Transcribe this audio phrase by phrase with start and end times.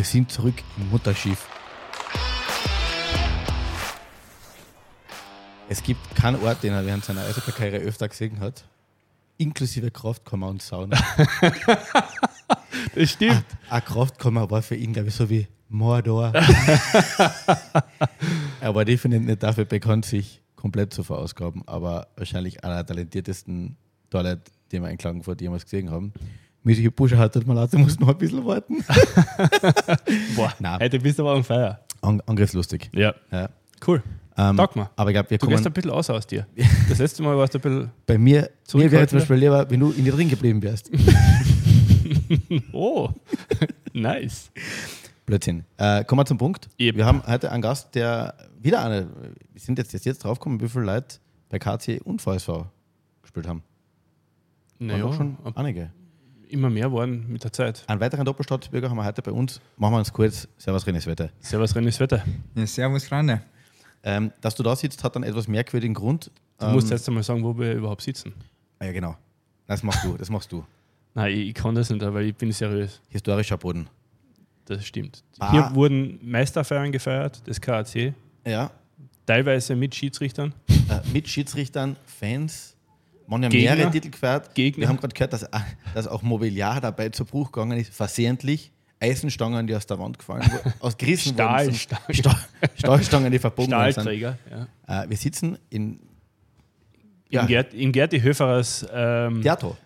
[0.00, 1.46] Wir sind zurück im Mutterschiff.
[5.68, 8.64] Es gibt keinen Ort, den er während seiner Eishockey-Karriere öfter gesehen hat,
[9.36, 10.96] inklusive Kraftkammer und Sauna.
[12.94, 13.44] Das stimmt.
[13.68, 16.32] Eine Kraftkammer war für ihn, glaube ich, so wie Mordor.
[18.60, 23.76] er war definitiv nicht dafür bekannt, sich komplett zu verausgaben, aber wahrscheinlich einer der talentiertesten
[24.08, 26.14] Torleute, die wir in Klagenfurt jemals gesehen haben.
[26.62, 28.84] Michi Buscher hat mal leid, du musst noch ein bisschen warten.
[30.36, 30.90] Boah, Nein.
[31.02, 31.78] bist du aber on fire.
[32.02, 32.90] An angriffslustig.
[32.94, 33.48] Ja, Ja.
[33.86, 34.02] cool.
[34.36, 34.88] Ähm, Tag mal.
[34.96, 36.46] aber ich glaube, wir Du gehst ein bisschen aus aus dir.
[36.88, 37.90] Das letzte Mal warst du ein bisschen.
[38.06, 40.90] bei mir, mir wäre zum Beispiel lieber, wenn du in dir drin geblieben wärst.
[42.72, 43.10] Oh,
[43.92, 44.50] nice.
[45.26, 45.64] Blödsinn.
[45.76, 46.68] Äh, kommen wir zum Punkt.
[46.78, 46.98] Eben.
[46.98, 49.08] Wir haben heute einen Gast, der wieder eine,
[49.52, 51.16] wir sind jetzt, jetzt, jetzt draufgekommen, wie viele Leute
[51.48, 52.64] bei KC und VSV
[53.22, 53.62] gespielt haben.
[54.78, 55.90] Naja, schon einige.
[56.50, 57.84] Immer mehr waren mit der Zeit.
[57.86, 59.60] Einen weiteren Doppelstaatsbürger haben wir heute bei uns.
[59.76, 60.48] Machen wir uns kurz.
[60.58, 61.30] Servus, René Wetter.
[61.40, 62.22] Servus, René Wetter.
[62.54, 63.42] Ja, servus, Freunde.
[64.02, 66.30] Ähm, dass du da sitzt, hat einen etwas merkwürdigen Grund.
[66.58, 68.32] Du ähm, musst jetzt einmal sagen, wo wir überhaupt sitzen.
[68.78, 69.16] ah, Ja, genau.
[69.66, 70.16] Das machst du.
[70.16, 70.64] Das machst du.
[71.14, 73.00] Nein, ich, ich kann das nicht, aber ich bin seriös.
[73.08, 73.88] Historischer Boden.
[74.64, 75.22] Das stimmt.
[75.38, 75.50] Ah.
[75.50, 78.14] Hier wurden Meisterfeiern gefeiert, das KAC,
[78.46, 78.70] Ja.
[79.26, 80.54] teilweise mit Schiedsrichtern.
[80.88, 82.76] Äh, mit Schiedsrichtern, Fans.
[83.30, 83.76] Man ja Gegner.
[83.76, 84.54] mehrere Titel gefeiert.
[84.54, 84.80] Gegner.
[84.82, 85.46] Wir haben gerade gehört, dass,
[85.94, 88.72] dass auch Mobiliar dabei zu Bruch gegangen ist, versehentlich.
[89.02, 91.74] Eisenstangen, die aus der Wand gefallen wurden, aus gerissen Stahl- wurden.
[91.74, 92.16] Stahl- sind.
[92.18, 92.36] Stahl,
[92.76, 94.02] Stahlstangen, die verbogen worden sind.
[94.02, 94.38] Stahlträger.
[94.86, 95.04] Ja.
[95.04, 96.00] Äh, wir sitzen in
[97.30, 99.76] Im, Gerd, Im Gerti Höferers ähm, Theater.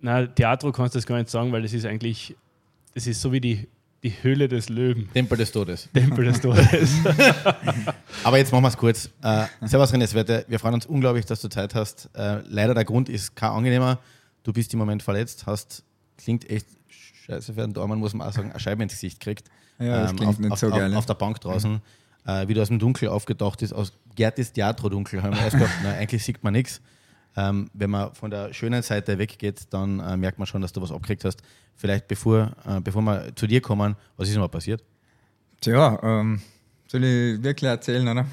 [0.00, 2.34] na, Theatro kannst du das gar nicht sagen, weil das ist eigentlich,
[2.94, 3.68] das ist so wie die,
[4.02, 5.08] die Höhle des Löwen.
[5.12, 5.88] Tempel des Todes.
[5.92, 6.90] Tempel des Todes.
[8.24, 9.10] Aber jetzt machen wir es kurz.
[9.22, 12.08] Äh, servus René Svette, wir freuen uns unglaublich, dass du Zeit hast.
[12.14, 13.98] Äh, leider der Grund ist kein angenehmer.
[14.44, 15.82] Du bist im Moment verletzt, hast,
[16.16, 16.66] klingt echt
[17.26, 19.50] scheiße für den Daumen, muss man auch sagen, eine Scheibe ins Gesicht gekriegt.
[19.78, 20.98] Ja, das klingt auf, nicht auf, so auf, geil, ja.
[20.98, 21.80] Auf der Bank draußen,
[22.26, 25.74] äh, wie du aus dem Dunkel aufgetaucht ist, aus Gertis Theatro-Dunkel, haben wir erst gedacht,
[25.82, 26.80] na, eigentlich sieht man nichts.
[27.38, 30.82] Ähm, wenn man von der schönen Seite weggeht, dann äh, merkt man schon, dass du
[30.82, 31.40] was abgekriegt hast.
[31.76, 34.82] Vielleicht bevor, äh, bevor wir zu dir kommen, was ist noch mal passiert?
[35.60, 36.40] Tja, ähm,
[36.88, 38.26] soll ich wirklich erzählen, oder?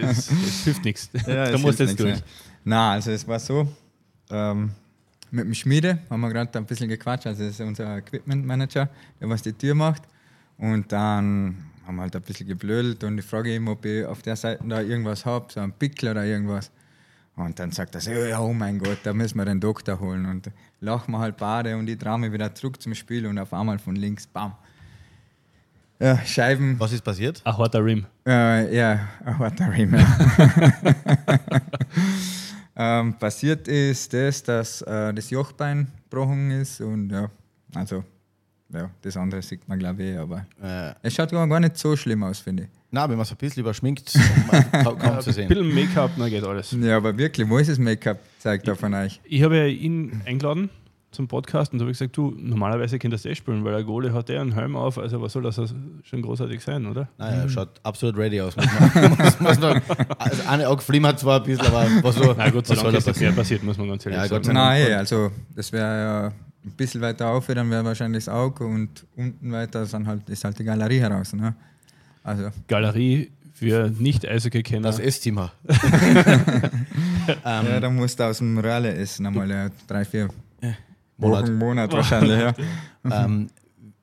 [0.00, 1.10] das, das hilft nichts.
[1.26, 2.12] da es musst du jetzt durch.
[2.12, 2.22] mehr.
[2.64, 3.68] Nein, also es war so,
[4.30, 4.70] ähm,
[5.30, 8.88] mit dem Schmiede haben wir gerade ein bisschen gequatscht, also das ist unser Equipment Manager,
[9.20, 10.02] der was die Tür macht.
[10.56, 14.22] Und dann haben wir halt ein bisschen geblödelt und ich frage ihn, ob ich auf
[14.22, 16.70] der Seite da irgendwas habe, so einen Pickel oder irgendwas.
[17.44, 20.26] Und dann sagt er so, oh mein Gott, da müssen wir den Doktor holen.
[20.26, 23.52] Und lachen wir halt beide und ich traue mich wieder zurück zum Spiel und auf
[23.52, 24.54] einmal von links, bam.
[25.98, 27.42] Ja, Scheiben, Was ist passiert?
[27.44, 28.06] Ein harter Rim.
[28.26, 29.94] äh, ja, ein harter Rim.
[29.94, 30.06] ja.
[33.00, 37.30] ähm, passiert ist das, dass äh, das Jochbein gebrochen ist und ja,
[37.74, 38.02] also,
[38.72, 41.76] ja, das andere sieht man glaube ich, eh, aber Äh, es schaut gar gar nicht
[41.76, 42.68] so schlimm aus, finde ich.
[42.90, 44.12] na, wenn man es ein bisschen überschminkt,
[44.84, 45.48] kaum, kaum zu Ein sehen.
[45.48, 46.74] bisschen Make-up, dann geht alles.
[46.80, 48.18] Ja, aber wirklich, wo ist das Make-up?
[48.38, 49.20] Zeigt da von euch.
[49.24, 50.70] Ich habe ja ihn eingeladen
[51.12, 53.82] zum Podcast und da habe ich gesagt, du, normalerweise könntest du eh spielen, weil der
[53.82, 55.60] Goalie hat eh einen Helm auf, also was soll das
[56.04, 57.08] schon großartig sein, oder?
[57.18, 58.54] Naja, schaut absolut ready aus.
[58.56, 59.82] Muss man, muss man sagen.
[60.18, 62.32] Also eine Auge flimmert zwar ein bisschen, aber was so.
[62.38, 63.34] Na Gott sei was Dank ist passieren?
[63.34, 64.52] passiert, muss man ganz ehrlich Ja, sagen.
[64.52, 65.82] Nein, also das wäre
[66.28, 66.32] ja
[66.64, 70.28] ein bisschen weiter auf, dann wäre wahrscheinlich das Auge und unten weiter ist, dann halt,
[70.28, 71.32] ist halt die Galerie heraus.
[71.32, 71.54] Ne?
[72.22, 74.88] Also, Galerie für Nicht-Eishockey-Kenner.
[74.88, 75.52] Das Esszimmer.
[77.44, 80.28] ja, da musst du aus dem Röhrle essen, einmal ja, drei, vier
[81.18, 81.42] Monat.
[81.44, 82.40] Wochen, Monat wahrscheinlich.
[82.40, 82.54] Ja.
[83.24, 83.50] ähm,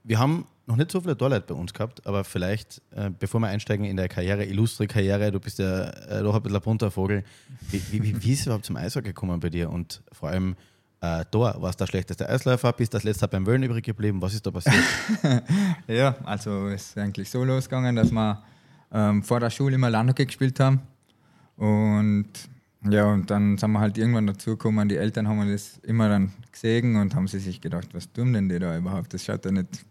[0.03, 3.47] wir haben noch nicht so viele Torleute bei uns gehabt, aber vielleicht, äh, bevor wir
[3.47, 6.91] einsteigen in der Karriere, illustre Karriere, du bist ja äh, doch ein bisschen ein bunter
[6.91, 7.23] Vogel.
[7.71, 9.69] Wie, wie, wie, wie ist es überhaupt zum Eishockey gekommen bei dir?
[9.69, 10.55] Und vor allem,
[11.01, 14.21] äh, Tor, du der schlechteste Eisläufer, bist das letzte beim Wöllen übrig geblieben?
[14.21, 14.83] Was ist da passiert?
[15.87, 18.43] Ja, also es ist eigentlich so losgegangen, dass wir
[18.91, 20.81] ähm, vor der Schule immer Landhockey gespielt haben.
[21.55, 22.27] Und
[22.89, 24.87] ja, und dann sind wir halt irgendwann dazugekommen.
[24.89, 28.49] Die Eltern haben das immer dann gesehen und haben sie sich gedacht, was tun denn
[28.49, 29.13] die da überhaupt?
[29.13, 29.85] Das schaut ja nicht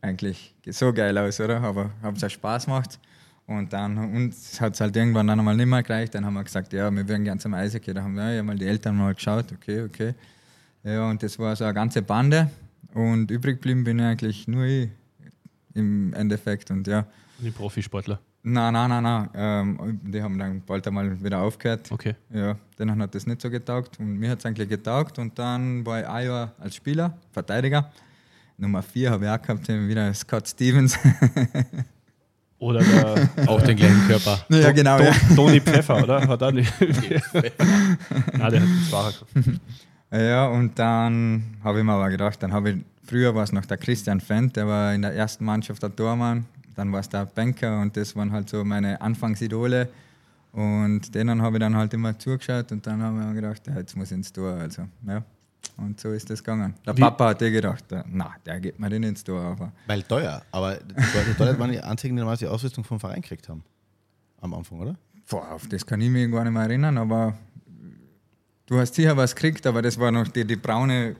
[0.00, 1.60] eigentlich so geil aus, oder?
[1.60, 2.98] Aber haben es auch Spaß gemacht.
[3.50, 6.14] Und dann uns hat es halt irgendwann dann einmal nicht mehr gereicht.
[6.14, 7.92] Dann haben wir gesagt, ja, wir würden gerne zum Eishockey.
[7.92, 10.14] Da haben wir ja mal die Eltern mal geschaut, okay, okay.
[10.84, 12.48] Ja, und das war so eine ganze Bande.
[12.94, 14.88] Und übrig geblieben bin ich eigentlich nur ich
[15.74, 16.70] im Endeffekt.
[16.70, 17.04] Und ja,
[17.40, 18.20] Die Profisportler.
[18.44, 19.28] nein, nein, nein, nein.
[19.34, 21.90] Ähm, die haben dann bald einmal wieder aufgehört.
[21.90, 22.14] Okay.
[22.32, 23.98] Ja, denen hat das nicht so getaugt.
[23.98, 25.18] Und mir hat es eigentlich getaugt.
[25.18, 27.90] Und dann war ich ein Jahr als Spieler, Verteidiger.
[28.56, 30.96] Nummer vier habe ich auch gehabt, wieder Scott Stevens.
[32.60, 34.38] Oder der auch den gleichen Körper.
[34.50, 34.98] ja, genau.
[34.98, 35.34] Ton- Ja.
[35.34, 36.28] Toni Pfeffer, oder?
[36.28, 36.72] Hat er nicht.
[36.80, 36.92] Nein,
[38.32, 39.24] der hat einen gehabt.
[40.12, 43.64] Ja, und dann habe ich mir aber gedacht, dann habe ich, früher war es noch
[43.64, 47.26] der Christian Fendt, der war in der ersten Mannschaft der Tormann, dann war es der
[47.26, 49.88] Banker und das waren halt so meine Anfangsidole.
[50.52, 53.96] Und denen habe ich dann halt immer zugeschaut und dann haben wir gedacht, ja, jetzt
[53.96, 54.54] muss ich ins Tor.
[54.54, 55.22] Also, ja.
[55.76, 56.74] Und so ist das gegangen.
[56.86, 59.40] Der Wie- Papa hat eh gedacht, na, der geht mir den ins Tor.
[59.40, 60.78] Aber Weil teuer, aber
[61.38, 63.62] Toilette waren die einzigen, die damals die Ausrüstung vom Verein gekriegt haben.
[64.40, 64.96] Am Anfang, oder?
[65.28, 67.34] boah, auf das kann ich mich gar nicht mehr erinnern, aber
[68.66, 71.14] du hast sicher was gekriegt, aber das war noch die, die braune,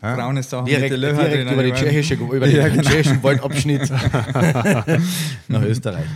[0.00, 2.82] braune Sache Direkt, Löchern direkt drinnen, über, die tschechische, über den Ja, genau.
[2.82, 3.90] tschechischen Waldabschnitt
[5.48, 6.06] nach Österreich.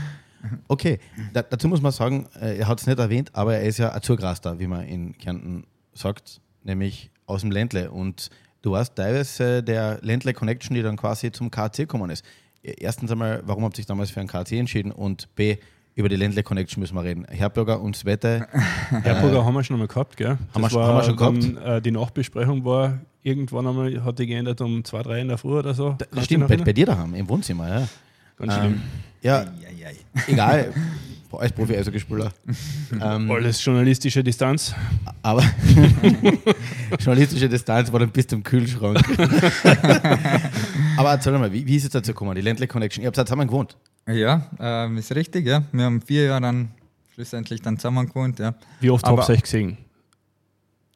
[0.69, 0.99] Okay,
[1.33, 3.91] da, dazu muss man sagen, äh, er hat es nicht erwähnt, aber er ist ja
[3.93, 7.91] ein Zugraster, wie man in Kärnten sagt, nämlich aus dem Ländle.
[7.91, 8.31] Und
[8.63, 12.25] du warst teilweise der Ländle Connection, die dann quasi zum KC gekommen ist.
[12.63, 14.91] Erstens einmal, warum habt ihr euch damals für einen KC entschieden?
[14.91, 15.57] Und B,
[15.95, 17.25] über die Ländle Connection müssen wir reden.
[17.29, 18.49] Herberger und Svette,
[19.03, 20.39] Herburger haben wir schon einmal gehabt, gell?
[20.53, 21.17] Haben wir war haben wir schon
[21.55, 25.39] dann, Äh, die Nachbesprechung war irgendwann einmal, hat die geändert um zwei, drei in der
[25.39, 25.93] Früh oder so.
[25.93, 27.89] dich stimmt, bei, bei dir daheim, im Wohnzimmer, ja.
[28.37, 28.73] Ganz schlimm.
[28.73, 28.83] Ähm,
[29.23, 29.45] ja,
[30.27, 30.73] egal,
[31.39, 32.33] als Profi-Eishockeyspieler.
[32.93, 34.75] ähm, Alles journalistische Distanz.
[35.23, 35.43] aber
[36.99, 39.03] journalistische Distanz war dann bis zum Kühlschrank.
[40.97, 43.03] aber erzähl mal, wie, wie ist es dazu gekommen, die Ländle Connection?
[43.03, 43.77] Ihr habt zusammen gewohnt.
[44.07, 45.63] Ja, ähm, ist richtig, ja.
[45.73, 46.69] Wir haben vier Jahre dann
[47.15, 48.55] schlussendlich dann zusammen gewohnt, ja.
[48.81, 49.79] Wie oft habt ihr euch gesehen?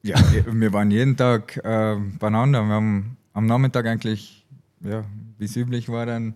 [0.02, 0.17] Ja,
[0.50, 2.62] wir waren jeden Tag äh, beieinander.
[2.62, 4.46] Wir haben am Nachmittag eigentlich,
[4.81, 5.05] ja,
[5.38, 6.35] wie es üblich war, dann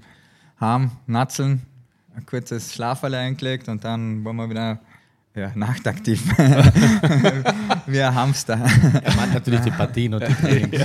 [0.61, 1.63] heim, natzeln,
[2.15, 4.81] ein kurzes Schlaferl eingelegt und dann waren wir wieder
[5.35, 6.27] ja, nachtaktiv.
[7.87, 8.55] wie ein Hamster.
[9.03, 10.85] Er meint natürlich die Partien und die Trainings.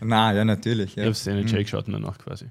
[0.00, 0.90] Na, ja, natürlich.
[0.96, 1.06] Ich Ja.
[1.06, 2.46] hab's den NHL geschaut danach quasi.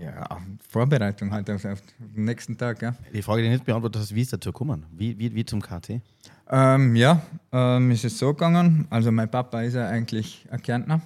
[0.00, 0.26] ja,
[0.70, 2.94] Vorbereitung halt auf, auf den nächsten Tag, ja.
[3.12, 4.86] Die Frage, die du nicht beantwortet hast, wie ist dazu gekommen?
[4.92, 6.00] Wie, wie, wie zum KT?
[6.48, 7.20] Ähm, ja,
[7.52, 8.86] ähm, ist es so gegangen.
[8.88, 11.00] Also mein Papa ist ja eigentlich ein Kärntner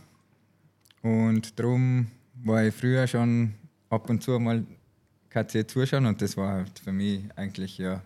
[1.03, 2.07] und darum
[2.45, 3.55] war ich früher schon
[3.89, 4.65] ab und zu mal
[5.31, 8.03] KC zuschauen und das war halt für mich eigentlich ja.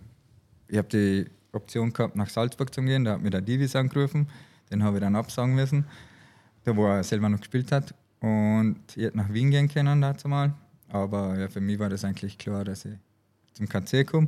[0.67, 3.05] Ich habe die Option gehabt, nach Salzburg zu gehen.
[3.05, 4.27] Da hat mir der Divis angerufen,
[4.71, 5.85] den habe ich dann absagen müssen,
[6.63, 7.93] da wo er selber noch gespielt hat.
[8.19, 10.53] Und ich hätte nach Wien gehen können dazu mal.
[10.89, 12.95] Aber ja, für mich war das eigentlich klar, dass ich
[13.53, 14.27] zum KC komme.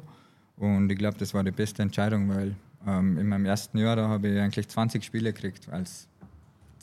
[0.58, 2.56] Und ich glaube, das war die beste Entscheidung, weil
[2.86, 6.08] ähm, in meinem ersten Jahr da habe ich eigentlich 20 Spiele gekriegt als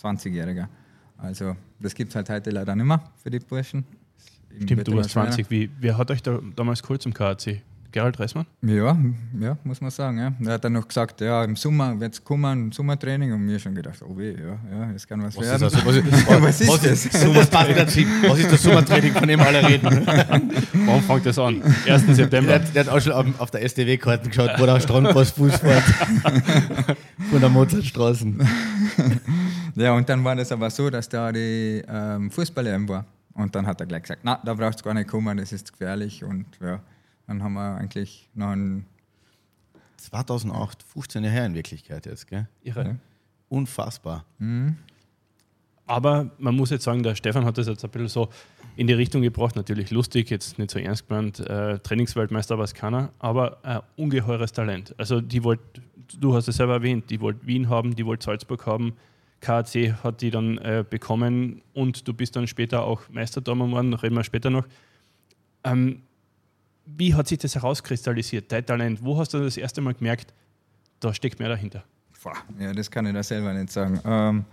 [0.01, 0.69] 20-Jähriger.
[1.19, 3.85] Also das gibt es halt heute leider nicht mehr für die Burschen.
[4.59, 5.51] Im Stimmt, du warst 20.
[5.51, 7.63] Wie, wer hat euch da damals geholt zum KAC?
[7.95, 8.45] Gerald Reismann?
[8.61, 8.99] Ja,
[9.41, 10.19] ja, muss man sagen.
[10.19, 10.33] Ja.
[10.45, 13.33] Er hat dann noch gesagt, ja, im Sommer wird es kommen, Sommertraining.
[13.33, 15.67] Und mir schon gedacht, oh weh, ja, ja, das kann was, Was werden.
[15.69, 15.87] ist, das?
[15.87, 17.07] was, ist, Was ist was das?
[17.07, 19.85] Ist, so, was, ist das Sommertraining, von dem alle reden?
[20.07, 21.63] Wann fängt das an?
[21.63, 22.07] 1.
[22.07, 22.55] Der September.
[22.55, 25.85] hat, der hat auch schon auf, auf der SDW-Karten geschaut, wo der Strandpass Fuß fährt.
[27.31, 28.41] Von der Mozartstraßen.
[29.77, 33.05] Ja, und dann war das aber so, dass da die ähm, Fußball-EM war.
[33.35, 35.73] Und dann hat er gleich gesagt, na, da braucht es gar nicht kommen, das ist
[35.73, 36.23] gefährlich.
[36.25, 36.81] Und ja,
[37.27, 38.87] dann haben wir eigentlich noch ein
[39.97, 42.49] 2008, 15 Jahre her in Wirklichkeit jetzt, gell?
[42.63, 42.97] Irre.
[43.49, 44.25] Unfassbar.
[45.87, 48.29] Aber man muss jetzt sagen, der Stefan hat das jetzt ein bisschen so
[48.77, 49.57] in die Richtung gebracht.
[49.57, 51.41] Natürlich lustig, jetzt nicht so ernst gemeint.
[51.41, 54.95] Äh, Trainingsweltmeister war es keiner, aber ein ungeheures Talent.
[54.99, 55.61] Also, die wollt,
[56.19, 58.95] du hast es selber erwähnt, die wollte Wien haben, die wollte Salzburg haben.
[59.41, 63.99] KAC hat die dann äh, bekommen und du bist dann später auch Meistertormann geworden, da
[63.99, 64.67] reden wir später noch.
[65.65, 66.03] Ähm,
[66.87, 69.03] wie hat sich das herauskristallisiert, dein Talent?
[69.03, 70.33] Wo hast du das erste Mal gemerkt,
[71.01, 71.85] da steckt mehr dahinter?
[72.59, 74.01] Ja, das kann ich da selber nicht sagen.
[74.05, 74.45] Ähm,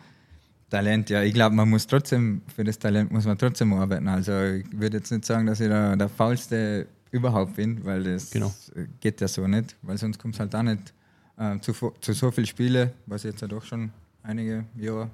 [0.70, 4.08] Talent, ja, ich glaube, man muss trotzdem, für das Talent muss man trotzdem arbeiten.
[4.10, 8.30] Also ich würde jetzt nicht sagen, dass ich da der Faulste überhaupt bin, weil das
[8.32, 8.54] Genau.
[9.00, 10.94] geht ja so nicht, weil sonst kommt es halt auch nicht
[11.38, 13.92] äh, zu, zu so vielen Spielen, was ich jetzt ja doch schon
[14.24, 15.10] einige Jahre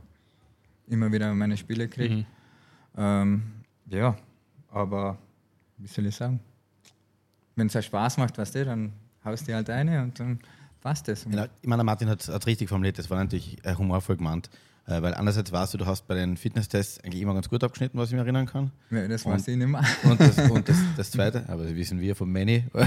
[0.88, 2.16] immer wieder meine Spiele kriege.
[2.16, 2.26] Mhm.
[2.98, 3.44] Ähm,
[3.90, 4.16] ja,
[4.70, 5.18] aber
[5.78, 6.40] wie soll ich sagen?
[7.56, 10.40] Wenn es ja Spaß macht, weißt du, dann haust du halt eine und dann
[10.82, 11.26] passt es.
[11.26, 14.50] Genau, ich meine, Martin hat es richtig formuliert, das war natürlich humorvoll gemeint.
[14.88, 17.98] Äh, weil einerseits weißt du, du hast bei den Fitnesstests eigentlich immer ganz gut abgeschnitten,
[17.98, 18.72] was ich mich erinnern kann.
[18.90, 19.84] Ja, das weiß ich nicht mehr.
[20.04, 22.64] Und das, und das, das Zweite, aber das wissen wir von Manny.
[22.74, 22.80] so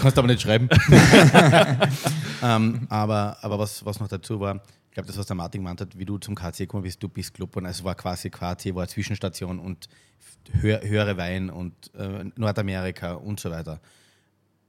[0.00, 0.70] kannst du aber nicht schreiben.
[2.42, 5.82] ähm, aber aber was, was noch dazu war, ich glaube, das, was der Martin gemeint
[5.82, 8.74] hat, wie du zum KC gekommen bist, du bist Club und es war quasi KC,
[8.74, 9.90] war Zwischenstation und
[10.52, 13.80] höher, höhere Wein und äh, Nordamerika und so weiter.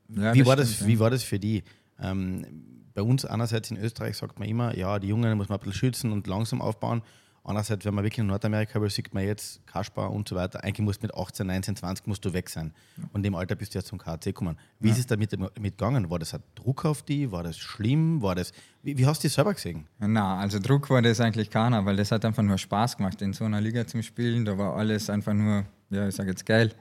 [0.09, 0.99] Ja, wie, das war das, stimmt, wie ja.
[0.99, 1.63] war das für die?
[1.99, 2.45] Ähm,
[2.93, 5.79] bei uns einerseits in Österreich sagt man immer, ja, die Jungen muss man ein bisschen
[5.79, 7.03] schützen und langsam aufbauen.
[7.47, 10.65] Andererseits, wenn man wirklich in Nordamerika will, sieht man jetzt Kaspar und so weiter.
[10.65, 12.73] Eigentlich musst du mit 18, 19, 20 musst du weg sein.
[13.13, 14.57] Und in dem Alter bist du jetzt zum KC gekommen.
[14.81, 14.93] Wie ja.
[14.93, 16.09] ist es damit, damit gegangen?
[16.09, 17.31] War das ein Druck auf die?
[17.31, 18.21] War das schlimm?
[18.21, 18.51] War das,
[18.83, 19.85] wie, wie hast du das selber gesehen?
[19.99, 23.31] Na, also Druck war das eigentlich keiner, weil das hat einfach nur Spaß gemacht, in
[23.31, 24.43] so einer Liga zum Spielen.
[24.43, 26.73] Da war alles einfach nur, ja, ich sage jetzt geil.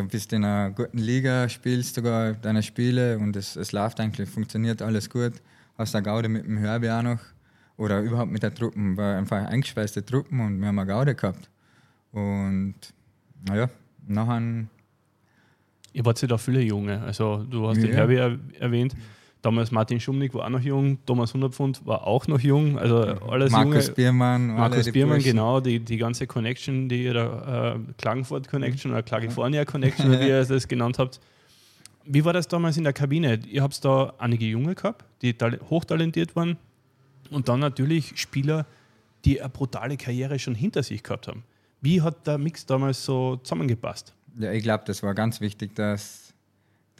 [0.00, 4.30] Du bist in einer guten Liga, spielst sogar deine Spiele und es, es läuft eigentlich,
[4.30, 5.34] funktioniert alles gut.
[5.76, 7.20] Hast eine Gaude mit dem Herbie auch noch
[7.76, 11.50] oder überhaupt mit der Truppen, war einfach eingeschweißte Truppen und wir haben eine Gaude gehabt.
[12.12, 12.76] Und
[13.46, 13.68] naja,
[14.06, 14.66] nachher.
[15.92, 17.02] Ihr wart ja da viele Junge.
[17.02, 17.88] Also du hast ja.
[17.88, 18.96] den Herbie er erwähnt.
[19.42, 22.78] Damals Martin Schumnick war auch noch jung, Thomas Hundertpfund war auch noch jung.
[22.78, 23.94] Also alles Markus junge.
[23.94, 24.46] Biermann.
[24.48, 29.64] Markus Biermann, genau, die, die ganze Connection, die ihr da, äh, Klagenfurt Connection oder California
[29.64, 31.20] Connection, wie ihr das genannt habt.
[32.04, 33.40] Wie war das damals in der Kabine?
[33.48, 35.34] Ihr habt da einige Junge gehabt, die
[35.70, 36.58] hochtalentiert waren,
[37.30, 38.66] und dann natürlich Spieler,
[39.24, 41.44] die eine brutale Karriere schon hinter sich gehabt haben.
[41.80, 44.14] Wie hat der Mix damals so zusammengepasst?
[44.38, 46.29] Ja, ich glaube, das war ganz wichtig, dass,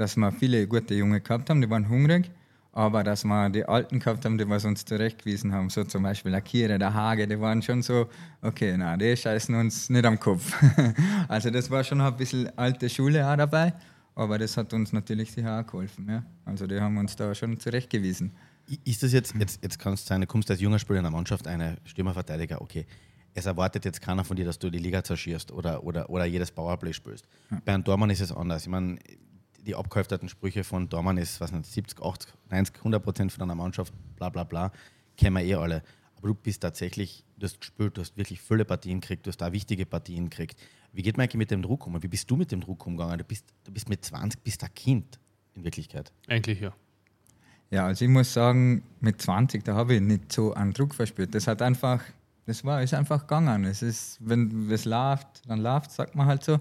[0.00, 2.30] dass wir viele gute Junge gehabt haben, die waren hungrig,
[2.72, 6.32] aber dass wir die Alten gehabt haben, die was uns zurechtgewiesen haben, so zum Beispiel
[6.32, 8.08] der Kire, der Hage, die waren schon so,
[8.40, 10.56] okay, na, die scheißen uns nicht am Kopf.
[11.28, 13.74] also das war schon ein bisschen alte Schule auch dabei,
[14.14, 16.08] aber das hat uns natürlich sicher auch geholfen.
[16.08, 16.24] Ja?
[16.46, 18.32] Also die haben uns da schon zurechtgewiesen.
[18.84, 21.12] Ist das jetzt, jetzt, jetzt kann es sein, du kommst als junger Spieler in der
[21.12, 22.86] Mannschaft, eine Stürmerverteidiger, okay.
[23.34, 26.50] Es erwartet jetzt keiner von dir, dass du die Liga zerschierst oder, oder, oder jedes
[26.50, 27.28] Powerplay spielst.
[27.50, 27.60] Ja.
[27.64, 28.62] Bei einem Dormann ist es anders.
[28.62, 28.98] Ich meine,
[29.66, 33.54] die abgehalfterten Sprüche von Dormann ist, was nicht, 70, 80, 90, 100 Prozent von einer
[33.54, 34.72] Mannschaft, bla bla bla,
[35.16, 35.82] kennen wir eh alle.
[36.16, 39.38] Aber du bist tatsächlich, du hast gespielt, du hast wirklich volle Partien gekriegt, du hast
[39.38, 40.60] da wichtige Partien gekriegt.
[40.92, 42.02] Wie geht man eigentlich mit dem Druck um?
[42.02, 43.18] Wie bist du mit dem Druck umgegangen?
[43.18, 45.18] Du bist, du bist mit 20, bist ein Kind
[45.54, 46.12] in Wirklichkeit.
[46.26, 46.72] Eigentlich ja.
[47.70, 51.34] Ja, also ich muss sagen, mit 20, da habe ich nicht so einen Druck verspürt.
[51.34, 52.02] Das hat einfach,
[52.44, 53.64] das war, ist einfach gegangen.
[53.64, 56.58] Es ist, wenn es läuft, dann läuft, sagt man halt so.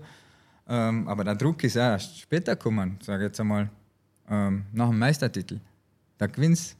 [0.69, 3.69] Ähm, aber der Druck ist erst später gekommen, sage ich jetzt einmal,
[4.29, 5.59] ähm, nach dem Meistertitel.
[6.17, 6.77] Da gewinnst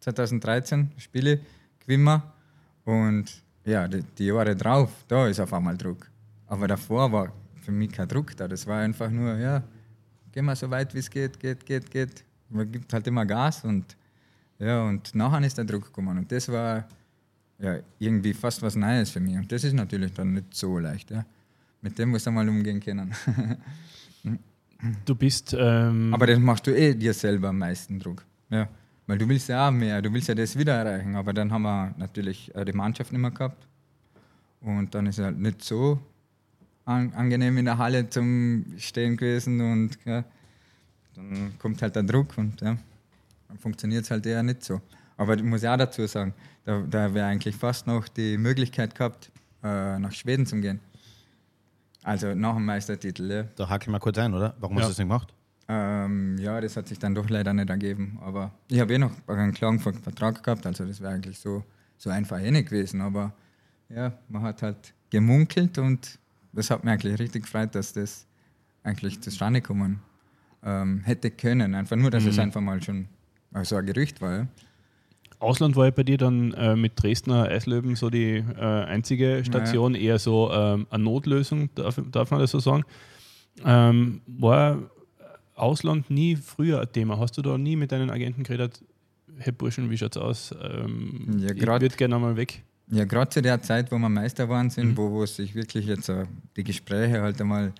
[0.00, 1.40] 2013 Spiele,
[1.80, 2.22] gewinnen wir.
[2.84, 3.24] Und
[3.64, 6.10] ja, die, die Jahre drauf, da ist auf einmal Druck.
[6.46, 7.32] Aber davor war
[7.62, 8.46] für mich kein Druck da.
[8.46, 9.62] Das war einfach nur, ja,
[10.32, 13.64] gehen wir so weit wie es geht, geht, geht, geht man gibt halt immer Gas
[13.64, 13.96] und
[14.58, 16.18] ja, und nachher ist der Druck gekommen.
[16.18, 16.86] Und das war
[17.58, 19.36] ja irgendwie fast was Neues für mich.
[19.36, 21.10] Und das ist natürlich dann nicht so leicht.
[21.10, 21.24] Ja.
[21.82, 23.14] Mit dem muss du mal umgehen können.
[25.04, 25.56] du bist.
[25.58, 28.24] Ähm aber das machst du eh dir selber am meisten Druck.
[28.50, 28.68] Ja.
[29.06, 31.16] Weil du willst ja auch mehr, du willst ja das wieder erreichen.
[31.16, 33.66] Aber dann haben wir natürlich die Mannschaft nicht mehr gehabt.
[34.60, 35.98] Und dann ist es halt nicht so
[36.84, 39.60] angenehm in der Halle zum Stehen gewesen.
[39.60, 40.24] Und ja,
[41.14, 42.76] dann kommt halt der Druck und ja,
[43.48, 44.80] dann funktioniert es halt eher nicht so.
[45.16, 46.34] Aber ich muss ja auch dazu sagen,
[46.64, 49.30] da, da wäre eigentlich fast noch die Möglichkeit gehabt,
[49.62, 50.80] äh, nach Schweden zu gehen.
[52.02, 53.30] Also nach dem Meistertitel.
[53.30, 53.44] Ja.
[53.56, 54.54] Da hacke ich mal kurz ein, oder?
[54.60, 54.82] Warum ja.
[54.82, 55.34] hast du das nicht gemacht?
[55.68, 58.18] Ähm, ja, das hat sich dann doch leider nicht ergeben.
[58.22, 61.64] Aber ich habe eh noch einen Klagenvertrag gehabt, also das wäre eigentlich so,
[61.96, 63.00] so einfach eh nicht gewesen.
[63.00, 63.32] Aber
[63.88, 66.18] ja, man hat halt gemunkelt und
[66.52, 68.26] das hat mich eigentlich richtig gefreut, dass das
[68.82, 70.00] eigentlich zustande gekommen
[70.64, 71.74] ähm, hätte können.
[71.74, 72.30] Einfach nur, dass mhm.
[72.30, 73.06] es einfach mal schon
[73.62, 74.38] so ein Gerücht war.
[74.38, 74.46] Ja.
[75.40, 79.94] Ausland war ja bei dir dann äh, mit Dresdner Eislöwen so die äh, einzige Station,
[79.94, 80.00] ja.
[80.00, 82.84] eher so ähm, eine Notlösung, darf, darf man das so sagen.
[83.64, 84.78] Ähm, war
[85.54, 87.18] Ausland nie früher ein Thema?
[87.18, 88.82] Hast du da nie mit deinen Agenten geredet,
[89.38, 90.54] hey Burschen, wie schaut's aus?
[90.62, 92.62] Ähm, ja, ich würde gerne einmal weg.
[92.90, 94.96] Ja, gerade zu der Zeit, wo wir Meister waren sind, mhm.
[94.96, 96.24] wo, wo sich wirklich jetzt uh,
[96.56, 97.72] die Gespräche halt einmal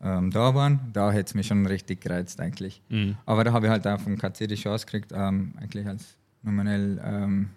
[0.00, 2.82] ähm, da waren, da hätte es mich schon richtig gereizt eigentlich.
[2.88, 3.16] Mhm.
[3.26, 7.00] Aber da habe ich halt auch vom KC die Chance gekriegt, ähm, eigentlich als nominell
[7.04, 7.50] ähm,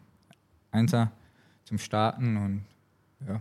[0.72, 1.12] Einser
[1.66, 2.66] zum Starten und
[3.28, 3.40] ja,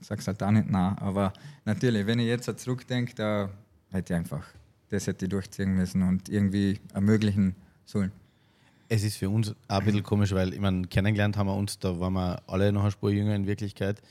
[0.00, 0.96] ich sag's halt auch nicht nah.
[1.00, 1.32] Aber
[1.64, 3.50] natürlich, wenn ich jetzt zurückdenke, da
[3.90, 4.44] hätte ich einfach
[4.92, 8.12] das hätte ich durchziehen müssen und irgendwie ermöglichen sollen.
[8.88, 11.78] Es ist für uns auch ein bisschen komisch, weil ich meine, kennengelernt haben wir uns,
[11.78, 14.02] da waren wir alle noch ein Spur jünger in Wirklichkeit.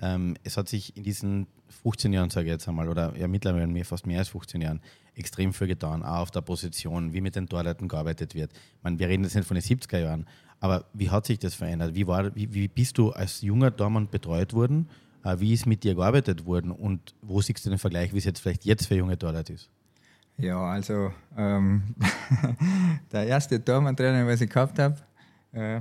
[0.00, 1.46] Ähm, es hat sich in diesen
[1.82, 4.80] 15 Jahren, sage ich jetzt einmal, oder ja mittlerweile mehr, fast mehr als 15 Jahren,
[5.14, 8.52] extrem viel getan, auch auf der Position, wie mit den Torleuten gearbeitet wird.
[8.52, 10.26] Ich meine, wir reden jetzt nicht von den 70er Jahren,
[10.60, 11.94] aber wie hat sich das verändert?
[11.94, 14.88] Wie, war, wie, wie bist du als junger Dormann betreut worden?
[15.24, 16.70] Äh, wie ist mit dir gearbeitet worden?
[16.70, 19.68] Und wo siehst du den Vergleich, wie es jetzt vielleicht jetzt für junge Torleute ist?
[20.36, 21.82] Ja, also ähm,
[23.12, 24.96] der erste Tormann-Trainer, was ich gehabt habe,
[25.52, 25.80] äh,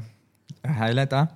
[0.68, 1.28] Highlight auch.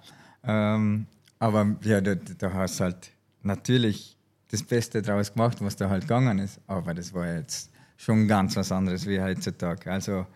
[0.44, 1.06] Ähm,
[1.42, 3.10] aber ja, da, da hast halt
[3.42, 4.16] natürlich
[4.52, 6.60] das Beste draus gemacht, was da halt gegangen ist.
[6.68, 9.92] Aber das war jetzt schon ganz was anderes wie heutzutage.
[9.92, 10.28] Also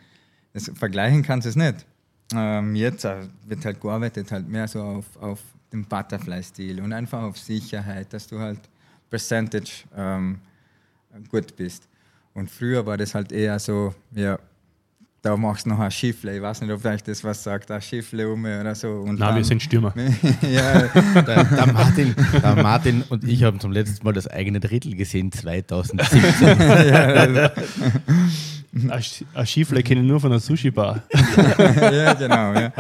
[0.51, 1.85] das, vergleichen kannst du es nicht.
[2.33, 5.39] Ähm, jetzt äh, wird halt gearbeitet, halt mehr so auf, auf
[5.71, 8.61] den Butterfly-Stil und einfach auf Sicherheit, dass du halt
[9.11, 10.39] Percentage ähm,
[11.29, 11.87] gut bist.
[12.33, 14.39] Und früher war das halt eher so, ja,
[15.25, 16.35] da machst du noch ein Schiffle.
[16.35, 18.89] Ich weiß nicht, ob euch das was sagt, ein Schiffle um oder so.
[18.89, 19.91] Und Nein, wir sind Stürmer.
[20.43, 20.83] ja.
[20.83, 25.31] der, der, Martin, der Martin und ich haben zum letzten Mal das eigene Drittel gesehen,
[25.31, 26.59] 2017.
[26.87, 27.49] ja,
[29.33, 31.01] ein Schiffle kenne ich nur von der Sushi-Bar.
[31.91, 32.53] ja, genau.
[32.53, 32.71] Ja.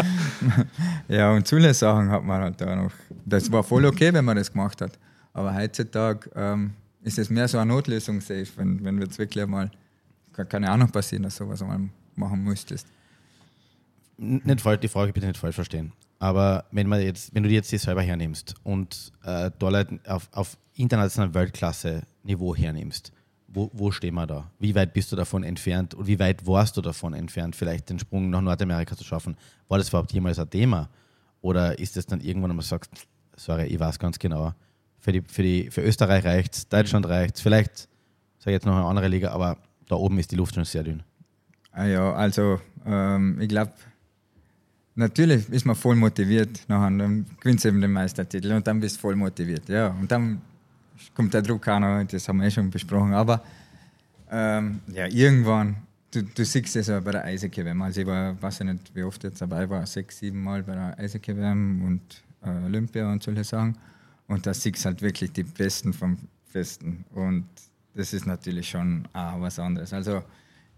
[1.07, 2.91] ja, und solche Sachen hat man halt da noch.
[3.25, 4.99] Das war voll okay, wenn man das gemacht hat.
[5.33, 9.71] Aber heutzutage ähm, ist es mehr so eine Notlösung safe, wenn, wenn jetzt wirklich mal,
[10.31, 12.87] kann ja auch noch passieren, dass sowas einmal machen müsstest.
[14.17, 15.91] Nicht falsch, die Frage bitte nicht falsch verstehen.
[16.19, 20.29] Aber wenn, man jetzt, wenn du dir jetzt die selber hernimmst und äh, dort auf,
[20.31, 23.11] auf internationalem Weltklasse-Niveau hernimmst,
[23.47, 24.49] wo, wo stehen wir da?
[24.59, 27.99] Wie weit bist du davon entfernt und wie weit warst du davon entfernt, vielleicht den
[27.99, 29.37] Sprung nach Nordamerika zu schaffen?
[29.67, 30.89] War das überhaupt jemals ein Thema?
[31.41, 34.53] Oder ist es dann irgendwann, wenn man sagt, sorry, ich weiß ganz genau,
[34.99, 37.87] für, die, für, die, für Österreich reicht es, Deutschland reicht es, vielleicht,
[38.39, 39.57] sage ich jetzt noch eine andere Liga, aber
[39.87, 41.03] da oben ist die Luft schon sehr dünn.
[41.77, 43.73] Ah ja, also ähm, ich glaube,
[44.95, 48.95] natürlich ist man voll motiviert, nachher dann gewinnst du eben den Meistertitel und dann bist
[48.95, 49.67] du voll motiviert.
[49.67, 50.41] Ja, und dann
[51.13, 53.43] kommt der Druck noch, das haben wir eh schon besprochen, aber
[54.31, 55.75] ähm, ja, irgendwann,
[56.11, 59.03] du, du siehst es ja bei der Eishockey-WM, also ich war, weiß ich nicht, wie
[59.03, 63.43] oft jetzt dabei war, sechs, sieben Mal bei der Eishockey-WM und äh, Olympia und solche
[63.43, 63.77] Sachen
[64.27, 66.17] und da siehst du halt wirklich die Besten vom
[66.53, 67.45] Besten und
[67.95, 69.91] das ist natürlich schon auch was anderes.
[69.91, 70.23] Also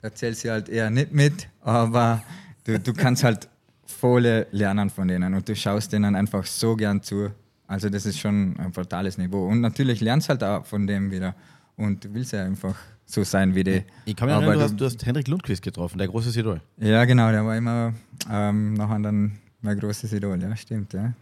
[0.02, 2.24] da zählst du halt eher nicht mit, aber
[2.64, 3.48] du, du kannst halt
[3.86, 7.32] voll lernen von denen und du schaust denen einfach so gern zu.
[7.68, 9.48] Also das ist schon ein brutales Niveau.
[9.48, 11.36] Und natürlich lernst halt auch von dem wieder
[11.76, 12.76] und du willst ja einfach
[13.06, 13.84] so sein wie die.
[14.06, 16.62] Ich kann mich erinnern, du, hast, du hast Henrik Lundqvist getroffen, der große Idol.
[16.78, 17.94] Ja, genau, der war immer
[18.30, 21.14] ähm, nachher dann mein großes Idol, ja, stimmt, ja.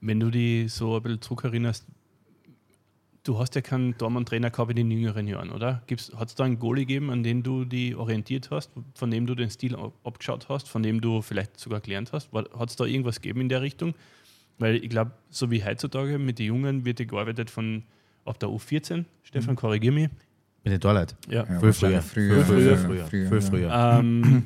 [0.00, 1.84] Wenn du die so ein bisschen zurückerinnerst,
[3.26, 5.82] Du hast ja keinen Dortmund-Trainer gehabt in den jüngeren Jahren, oder?
[6.16, 9.34] Hat es da einen Goalie gegeben, an den du die orientiert hast, von dem du
[9.34, 12.30] den Stil abgeschaut hast, von dem du vielleicht sogar gelernt hast?
[12.32, 13.94] Hat es da irgendwas gegeben in der Richtung?
[14.58, 17.82] Weil ich glaube, so wie heutzutage mit den Jungen wird ja gearbeitet von
[18.24, 19.04] ab der U14.
[19.24, 19.56] Stefan, mhm.
[19.56, 20.08] korrigier mich.
[20.62, 21.16] Mit den Torleit?
[21.28, 23.98] Ja, ja früher, früher, früher, früher, früher, früher, früher, früher.
[23.98, 24.44] Ähm,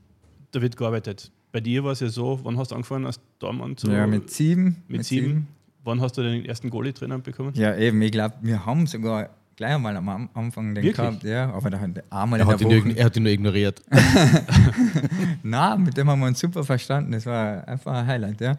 [0.52, 1.30] da wird gearbeitet.
[1.52, 3.80] Bei dir war es ja so, wann hast du angefangen als Dortmund?
[3.80, 4.64] So ja, mit sieben.
[4.88, 5.26] Mit, mit sieben.
[5.26, 5.48] sieben.
[5.84, 7.52] Wann hast du den ersten Goalie-Trainer bekommen?
[7.54, 8.00] Ja, eben.
[8.02, 10.96] Ich glaube, wir haben sogar gleich einmal am Anfang den Wirklich?
[10.96, 11.24] gehabt.
[11.24, 13.82] Ja, aber da hat einmal er, hat ihn nur, er hat ihn nur ignoriert.
[15.42, 17.12] Nein, mit dem haben wir uns super verstanden.
[17.12, 18.40] Das war einfach ein Highlight.
[18.40, 18.56] Ja.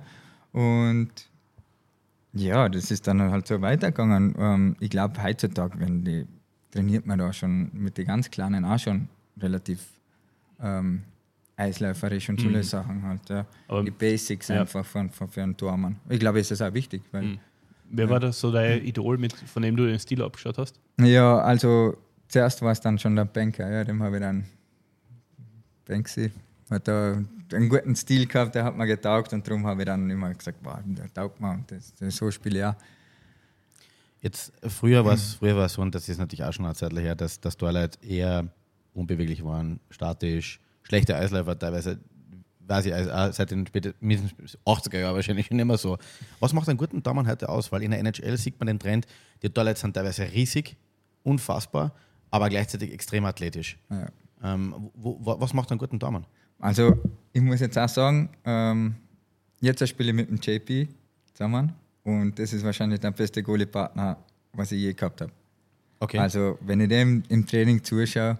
[0.51, 1.11] Und
[2.33, 4.35] ja, das ist dann halt so weitergegangen.
[4.37, 6.25] Ähm, ich glaube, heutzutage, wenn die
[6.71, 9.07] trainiert man da schon mit den ganz Kleinen auch schon
[9.39, 9.85] relativ
[10.61, 11.03] ähm,
[11.55, 12.63] eisläuferisch und solche mhm.
[12.63, 13.29] Sachen halt.
[13.29, 13.45] Ja.
[13.67, 14.61] Aber die Basics ja.
[14.61, 15.97] einfach von, von, für einen Tormann.
[16.09, 17.01] Ich glaube, ist das auch wichtig.
[17.11, 17.39] Weil, mhm.
[17.89, 20.79] Wer war das so dein Idol, mit, von dem du den Stil abgeschaut hast?
[20.99, 21.95] Ja, also
[22.27, 24.45] zuerst war es dann schon der Banker, ja, dem habe ich dann
[25.85, 26.31] Banksy
[26.69, 30.09] hat da einen guten Stil gehabt, der hat mir getaugt und darum habe ich dann
[30.09, 32.75] immer gesagt, wow, der taugt mir und das, das, so spiele ich auch.
[34.21, 37.15] Jetzt, früher war es früher so, und das ist natürlich auch schon eine Zeit her,
[37.15, 38.47] dass, dass Torleute eher
[38.93, 41.99] unbeweglich waren, statisch, schlechte Eisläufer teilweise,
[42.67, 43.93] weiß ich, also seit den späten
[44.65, 45.97] 80er Jahren wahrscheinlich schon immer so.
[46.39, 47.71] Was macht einen guten Daumen heute aus?
[47.71, 49.05] Weil in der NHL sieht man den Trend,
[49.41, 50.77] die Torleute sind teilweise riesig,
[51.23, 51.93] unfassbar,
[52.31, 53.77] aber gleichzeitig extrem athletisch.
[53.89, 54.07] Ja.
[54.43, 56.25] Ähm, wo, wo, was macht einen guten Daumen?
[56.59, 56.97] Also,
[57.31, 58.95] ich muss jetzt auch sagen, ähm,
[59.61, 60.87] jetzt spiele ich mit dem JP
[61.33, 64.17] zusammen und das ist wahrscheinlich der beste Goalie-Partner,
[64.53, 65.31] was ich je gehabt habe.
[65.99, 66.19] Okay.
[66.19, 68.37] Also, wenn ich dem im Training zuschaue,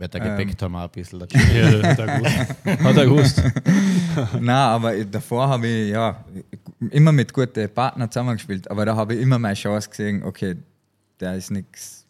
[0.00, 1.36] wird der Gepäck ähm, mal ein bisschen dazu.
[1.36, 2.38] ja, hat er gewusst.
[2.64, 3.42] Hat er gewusst.
[4.40, 6.24] Nein, aber davor habe ich ja
[6.90, 10.56] immer mit guten Partnern zusammengespielt, aber da habe ich immer meine Chance gesehen, okay,
[11.20, 12.06] der ist nichts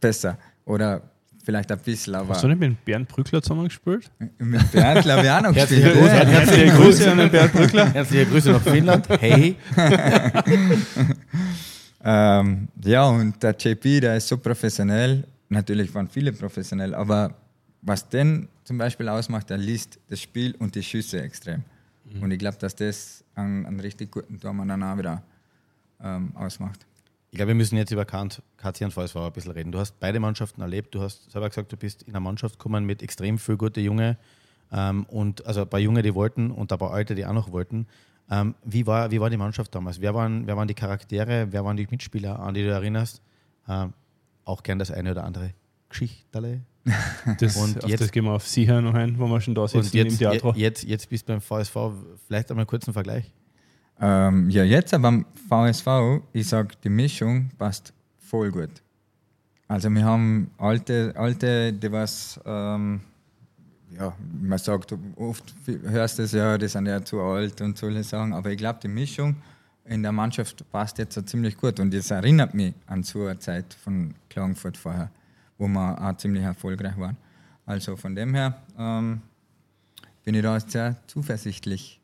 [0.00, 0.38] besser.
[0.64, 1.02] Oder
[1.44, 2.34] vielleicht ein bisschen, aber.
[2.34, 4.08] Hast du nicht mit Bernd Brückler zusammengespielt?
[4.38, 5.82] Mit Bernd habe ich auch noch gespielt.
[5.82, 7.86] Herzliche, Grüße, herzliche Grüße an den Bernd Brückler.
[7.94, 9.08] Herzliche Grüße nach Finnland.
[9.08, 9.56] Hey.
[12.04, 17.34] ähm, ja, und der JP, der ist so professionell natürlich waren viele professionell, aber
[17.82, 21.62] was denn zum Beispiel ausmacht, er liest das Spiel und die Schüsse extrem.
[22.04, 22.22] Mhm.
[22.22, 25.22] Und ich glaube, dass das einen, einen, richtig guten Tormann auch wieder
[26.02, 26.86] ähm, ausmacht.
[27.30, 28.40] Ich glaube, wir müssen jetzt über KC
[28.82, 29.72] und VSV ein bisschen reden.
[29.72, 30.94] Du hast beide Mannschaften erlebt.
[30.94, 34.16] Du hast selber gesagt, du bist in eine Mannschaft gekommen mit extrem viel gute Junge.
[34.72, 37.52] Ähm, und also ein paar Junge, die wollten und ein paar Alte, die auch noch
[37.52, 37.86] wollten.
[38.30, 40.00] Ähm, wie, war, wie war die Mannschaft damals?
[40.00, 41.48] Wer waren, wer waren die Charaktere?
[41.50, 43.22] Wer waren die Mitspieler, an die du erinnerst?
[43.68, 43.92] Ähm,
[44.46, 45.52] auch gern das eine oder andere
[45.90, 46.62] Geschichtale.
[47.40, 49.96] Das, und jetzt, das gehen wir auf Sie noch ein, wo wir schon da sitzen
[49.96, 50.52] jetzt, im Theater.
[50.54, 51.76] Jetzt, jetzt bist du beim VSV,
[52.28, 53.32] vielleicht einmal kurz einen Vergleich.
[54.00, 58.70] Ähm, ja, jetzt aber beim VSV, ich sage, die Mischung passt voll gut.
[59.66, 63.00] Also wir haben alte, alte die was, ähm,
[63.98, 68.04] ja, man sagt, oft hörst du es ja, die sind ja zu alt und solche
[68.04, 69.34] Sachen, aber ich glaube, die Mischung
[69.88, 73.74] in der Mannschaft passt jetzt ziemlich gut und das erinnert mich an so eine Zeit
[73.82, 75.10] von Klagenfurt vorher,
[75.58, 77.16] wo wir auch ziemlich erfolgreich waren.
[77.64, 79.20] Also von dem her ähm,
[80.24, 82.00] bin ich da sehr zuversichtlich.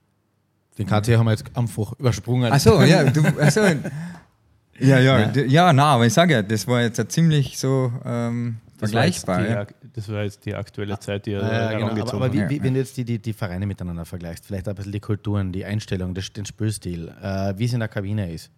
[0.79, 2.53] Den KT haben wir jetzt einfach übersprungen.
[2.53, 3.61] Achso, ja, du, achso,
[4.79, 8.57] ja, ja, ja, ja, na, aber ich sage ja, das war jetzt ziemlich so ähm,
[8.83, 9.39] vergleichbar.
[9.39, 9.65] Das war, ja.
[9.65, 12.03] die, das war, jetzt die aktuelle Zeit, die er ja, genau.
[12.03, 14.75] Aber, aber wie, wie, wenn du jetzt die, die, die Vereine miteinander vergleichst, vielleicht ein
[14.75, 18.51] bisschen die Kulturen, die Einstellung, das, den Spielstil, äh, wie es in der Kabine ist.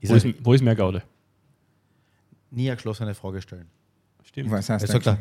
[0.00, 1.02] ist wo, ist, wo ist mehr Gaude?
[2.50, 3.66] Nie eine geschlossene Frage stellen.
[4.22, 4.50] Stimmt.
[4.50, 5.18] Was heißt Er sagt er,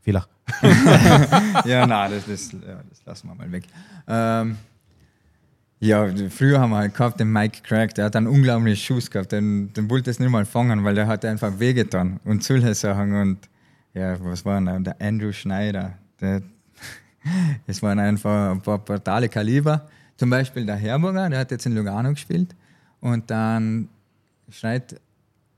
[0.00, 0.28] Fehler.
[1.64, 3.64] ja, nein, das, das, ja, das lassen wir mal weg.
[4.06, 4.56] Ähm,
[5.78, 9.32] ja, früher haben wir halt gehabt den Mike Craig, der hat einen unglaublichen Schuss gehabt,
[9.32, 13.14] den, den wollte es nicht mal fangen, weil der hat einfach wehgetan und solche Sachen
[13.14, 13.48] und
[13.92, 16.42] ja, was war denn der Andrew Schneider, der,
[17.66, 19.86] es waren einfach ein paar brutale Kaliber.
[20.16, 22.54] Zum Beispiel der Herburger, der hat jetzt in Lugano gespielt
[23.00, 23.88] und dann
[24.50, 24.98] schreit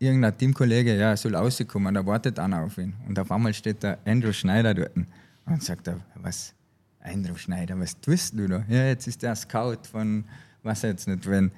[0.01, 2.95] irgendein Teamkollege, ja, er soll rauskommen, da wartet einer auf ihn.
[3.07, 4.97] Und auf einmal steht der Andrew Schneider dort
[5.47, 6.55] und sagt was,
[7.09, 8.65] Andrew Schneider, was tust du da?
[8.69, 10.25] Ja, jetzt ist der Scout von,
[10.63, 11.51] was jetzt nicht, wenn.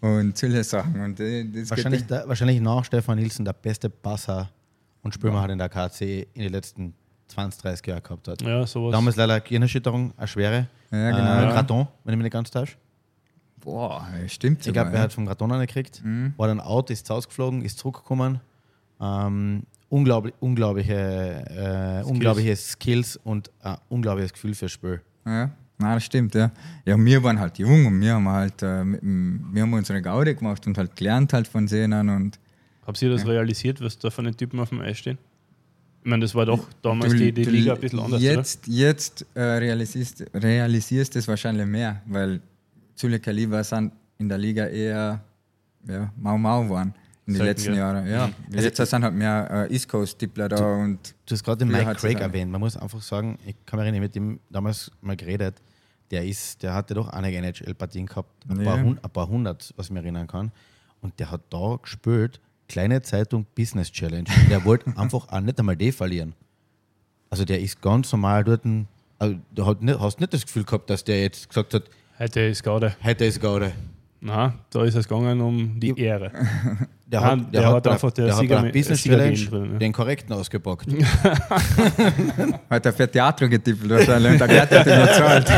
[0.00, 1.00] Und solche Sachen.
[1.00, 4.48] Und äh, das Wahrscheinlich, der, wahrscheinlich nach Stefan Nielsen der beste Passer
[5.02, 6.94] und Spülmacher den der KC in den letzten
[7.28, 8.42] 20, 30 Jahren gehabt hat.
[8.42, 8.92] Ja, sowas.
[8.92, 10.66] Damals leider Gehirnerschütterung, eine schwere.
[10.90, 11.50] Ja, genau.
[11.50, 12.76] Äh, Graton, wenn ich mich nicht ganz täusche.
[13.60, 16.32] boah, stimmt Ich glaube, er hat vom Graton eine gekriegt, Mhm.
[16.36, 18.40] war dann out, ist rausgeflogen, ist zurückgekommen.
[19.00, 25.00] Ähm, unglaublich, unglaubliche, äh, unglaubliche Skills und ein unglaubliches Gefühl fürs Spiel.
[25.24, 25.32] ja.
[25.44, 25.50] ja.
[25.80, 26.50] Nein, das stimmt, ja.
[26.84, 30.66] Ja, wir waren halt jung und wir haben halt, äh, wir haben unsere Gaude gemacht
[30.66, 32.36] und halt gelernt halt von denen und
[32.84, 35.18] Habt ihr das realisiert, was da für eine Typen auf dem Eis stehen?
[36.02, 38.66] Ich meine, das war doch damals Du- die, die du- Liga ein bisschen anders, Jetzt,
[38.66, 42.40] jetzt äh, realisierst, realisierst du es wahrscheinlich mehr, weil
[42.96, 45.20] Zule Kaliber sind in der Liga eher
[45.86, 46.92] ja, Mau Mau waren
[47.28, 47.74] in den letzten?
[47.74, 48.06] Jahren.
[48.06, 48.30] Ja.
[48.52, 51.94] Also Jetzt sind halt mehr äh, East Coast-Tippler da und Du hast gerade den Mike
[51.94, 52.50] Craig erwähnt.
[52.50, 55.56] Man muss einfach sagen, ich kann mich erinnern, mit dem damals mal geredet.
[56.10, 58.82] Der ist, der hatte doch einige NHL-Partien gehabt, ein, paar Ja.
[58.82, 60.50] hun, ein paar hundert, was ich mich erinnern kann.
[61.02, 64.24] Und der hat da gespielt, kleine Zeitung Business Challenge.
[64.48, 66.34] Der wollte einfach auch nicht einmal die verlieren.
[67.30, 68.64] Also der ist ganz normal dort.
[68.64, 68.88] ein-
[69.18, 71.84] Also du hast nicht, hast nicht das Gefühl gehabt, dass der jetzt gesagt hat,
[72.18, 72.96] Heute ist Gaude.
[73.04, 73.72] heute ist Gaude.
[74.20, 76.32] Na, da ist es gegangen um die Ehre.
[77.10, 79.72] Der Nein, hat, der hat bei- einfach der der hat Sieger- der Business Challenge drin,
[79.72, 79.78] ja.
[79.78, 80.88] den korrekten ausgepackt.
[82.70, 85.48] hat er für Theater getippelt wahrscheinlich und der Gerd hat ihn bezahlt.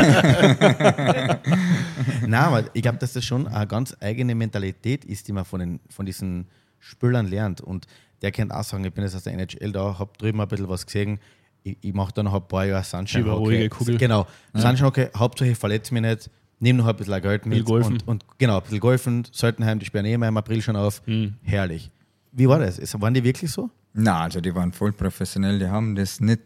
[2.21, 5.59] Nein, aber ich glaube, dass das schon eine ganz eigene Mentalität ist, die man von,
[5.59, 6.47] den, von diesen
[6.79, 7.59] Spülern lernt.
[7.59, 7.85] Und
[8.21, 10.69] der kann auch sagen, ich bin jetzt aus der NHL da, habe drüben ein bisschen
[10.69, 11.19] was gesehen,
[11.63, 13.97] ich, ich mache da noch ein paar Jahre Sunshine Schiebe eine ruhige Kugel.
[13.97, 16.29] Genau, Sunshine Hockey, Hauptsache ich verletze mich nicht,
[16.61, 17.67] nehme noch ein bisschen Geld mit.
[17.69, 21.01] Und, und genau, ein bisschen golfen, Seltenheim, die sperren eh immer im April schon auf.
[21.05, 21.33] Hm.
[21.43, 21.91] Herrlich.
[22.31, 22.79] Wie war das?
[22.79, 23.69] Ist- Waren die wirklich so?
[23.93, 26.39] Na, also die waren voll professionell, die haben das nicht.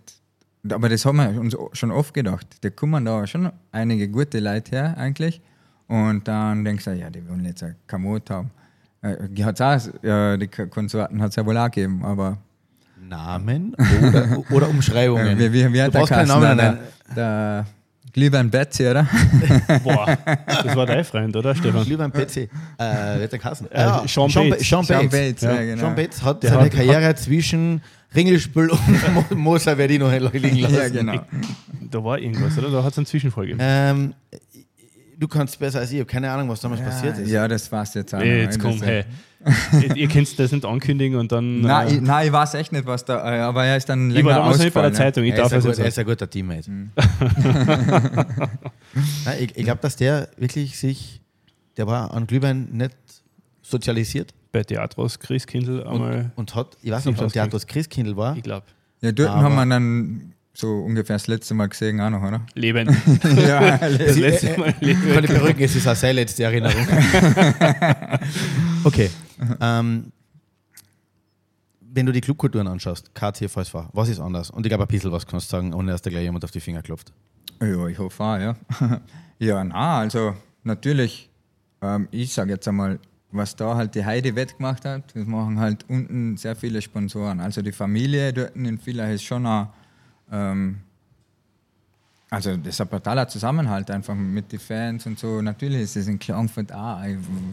[0.72, 2.48] Aber das haben wir uns schon oft gedacht.
[2.62, 5.40] Da kommen da schon einige gute Leute her eigentlich.
[5.88, 8.50] Und dann denkst du, ja, die wollen jetzt ein Kamot haben.
[9.04, 12.40] Äh, Die, hat's auch, äh, die Konsorten hat es ja wohl auch gegeben, aber
[13.00, 15.28] Namen oder, oder Umschreibungen?
[15.28, 16.58] äh, wie, wie, wie hat du der brauchst keinen geheißen?
[16.58, 17.66] Namen der, der
[18.16, 19.06] Glühwein Betsy, oder?
[19.84, 21.86] Boah, das war dein Freund, oder, Stefan?
[21.86, 22.38] Lieber ein PC.
[22.38, 22.48] Äh,
[22.78, 23.70] wer hat der Kassen?
[23.70, 24.58] Äh, Sean Sean, Bates.
[24.60, 25.20] Ba- Sean Sean Bates.
[25.20, 25.82] Bates, ja, genau.
[25.82, 27.82] Sean Bates hat Der seine hat- Karriere zwischen
[28.16, 30.76] Ringelspül und Mo- Moser werde ich noch liegen lassen.
[30.76, 31.26] Ja, genau.
[31.92, 32.72] Da war irgendwas, oder?
[32.72, 33.60] Da hat es einen Zwischenfall gegeben.
[33.62, 34.14] Ähm,
[35.20, 37.30] du kannst besser als ich, ich habe keine Ahnung, was damals passiert ist.
[37.30, 38.22] Ja, das war's jetzt auch.
[38.22, 39.04] Jetzt komm, hey.
[39.82, 41.62] Ihr, ihr könnt das nicht ankündigen und dann.
[41.62, 44.10] Nein, äh, ich, nein, ich weiß echt nicht, was da, äh, aber er ist dann
[44.10, 45.66] ich länger war damals nicht bei der ausgefallen, Zeitung, ich Er ist, darf ein es
[45.78, 46.72] gut, er ist ein guter Teammate.
[49.26, 51.22] Nein, ich ich glaube, dass der wirklich sich,
[51.78, 52.96] der war an Glühwein nicht
[53.62, 58.16] sozialisiert Bei Theatros Christkindl und, einmal, und hat, ich weiß nicht, ob es Theaters Christkindl
[58.16, 58.36] war.
[58.38, 58.66] ich glaube,
[59.02, 62.46] Ja, dort Aber- haben wir dann so ungefähr das letzte Mal gesehen, auch noch, oder?
[62.54, 62.88] Leben.
[63.46, 65.28] ja, Das letzte Mal Ich kann Leben.
[65.36, 66.88] beruhigen, es ist auch seine letzte Erinnerung.
[68.86, 69.10] okay.
[69.62, 70.12] Ähm,
[71.80, 74.50] wenn du die Clubkulturen anschaust, KT, VSV, was ist anders?
[74.50, 76.52] Und ich glaube, ein bisschen was kannst du sagen, ohne dass da gleich jemand auf
[76.52, 77.14] die Finger klopft.
[77.62, 78.56] ja, ich hoffe auch, ja.
[79.40, 81.30] ja, na, also natürlich,
[81.82, 83.00] ähm, ich sage jetzt einmal,
[83.32, 87.40] was da halt die Heide wettgemacht hat, das machen halt unten sehr viele Sponsoren.
[87.40, 89.68] Also die Familie dort in Villach ist schon ein,
[90.32, 90.78] ähm,
[92.30, 95.42] Also das ist ein brutaler Zusammenhalt einfach mit den Fans und so.
[95.42, 97.00] Natürlich ist es in Klagenfurt auch.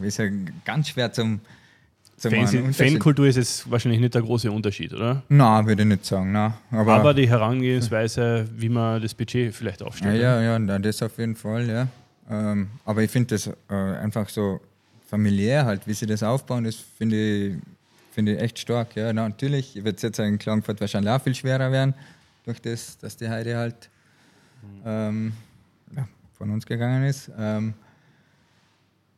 [0.01, 0.25] Ist ja
[0.65, 4.93] ganz schwer zum, zum Fans, einen Unterschied- Fankultur ist es wahrscheinlich nicht der große Unterschied,
[4.93, 5.23] oder?
[5.29, 6.31] Nein, würde ich nicht sagen.
[6.31, 6.53] Nein.
[6.71, 10.21] Aber, Aber die Herangehensweise, wie man das Budget vielleicht ja, aufstellt.
[10.21, 11.87] ja, ja, na, das auf jeden Fall, ja.
[12.29, 14.61] Ähm, aber ich finde das äh, einfach so
[15.07, 17.55] familiär halt, wie sie das aufbauen, das finde ich,
[18.11, 18.95] finde ich echt stark.
[18.95, 21.93] Ja, Na, natürlich wird es jetzt in Klagenfurt wahrscheinlich auch viel schwerer werden,
[22.45, 23.89] durch das, dass die Heide halt
[24.85, 25.33] ähm,
[25.95, 26.07] ja,
[26.37, 27.29] von uns gegangen ist.
[27.37, 27.73] Ähm,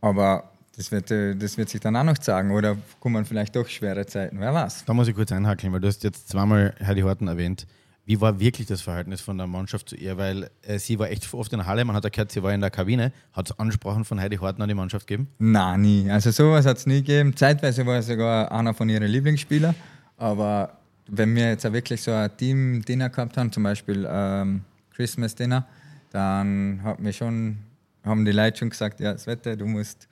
[0.02, 2.52] aber das wird, äh, das wird sich dann auch noch zeigen.
[2.52, 4.86] Oder kommen vielleicht doch schwere Zeiten, wer weiß.
[4.86, 7.66] Da muss ich kurz einhakeln, weil du hast jetzt zweimal Heidi Horten erwähnt.
[8.08, 10.18] Wie war wirklich das Verhältnis von der Mannschaft zu ihr?
[10.18, 12.54] Weil äh, sie war echt oft in der Halle, man hat ja gehört, sie war
[12.54, 13.12] in der Kabine.
[13.34, 15.28] Hat es Ansprachen von Heidi Horten an die Mannschaft gegeben?
[15.40, 16.12] Nein, nie.
[16.12, 17.36] Also sowas hat es nie gegeben.
[17.36, 19.74] Zeitweise war er sogar einer von ihren Lieblingsspielern.
[20.18, 24.62] Aber wenn wir jetzt wirklich so ein Team-Dinner gehabt haben, zum Beispiel ähm,
[24.96, 25.66] Christmas-Dinner,
[26.12, 27.58] dann hat mir schon,
[28.04, 30.08] haben die Leute schon gesagt, ja, Svette, du musst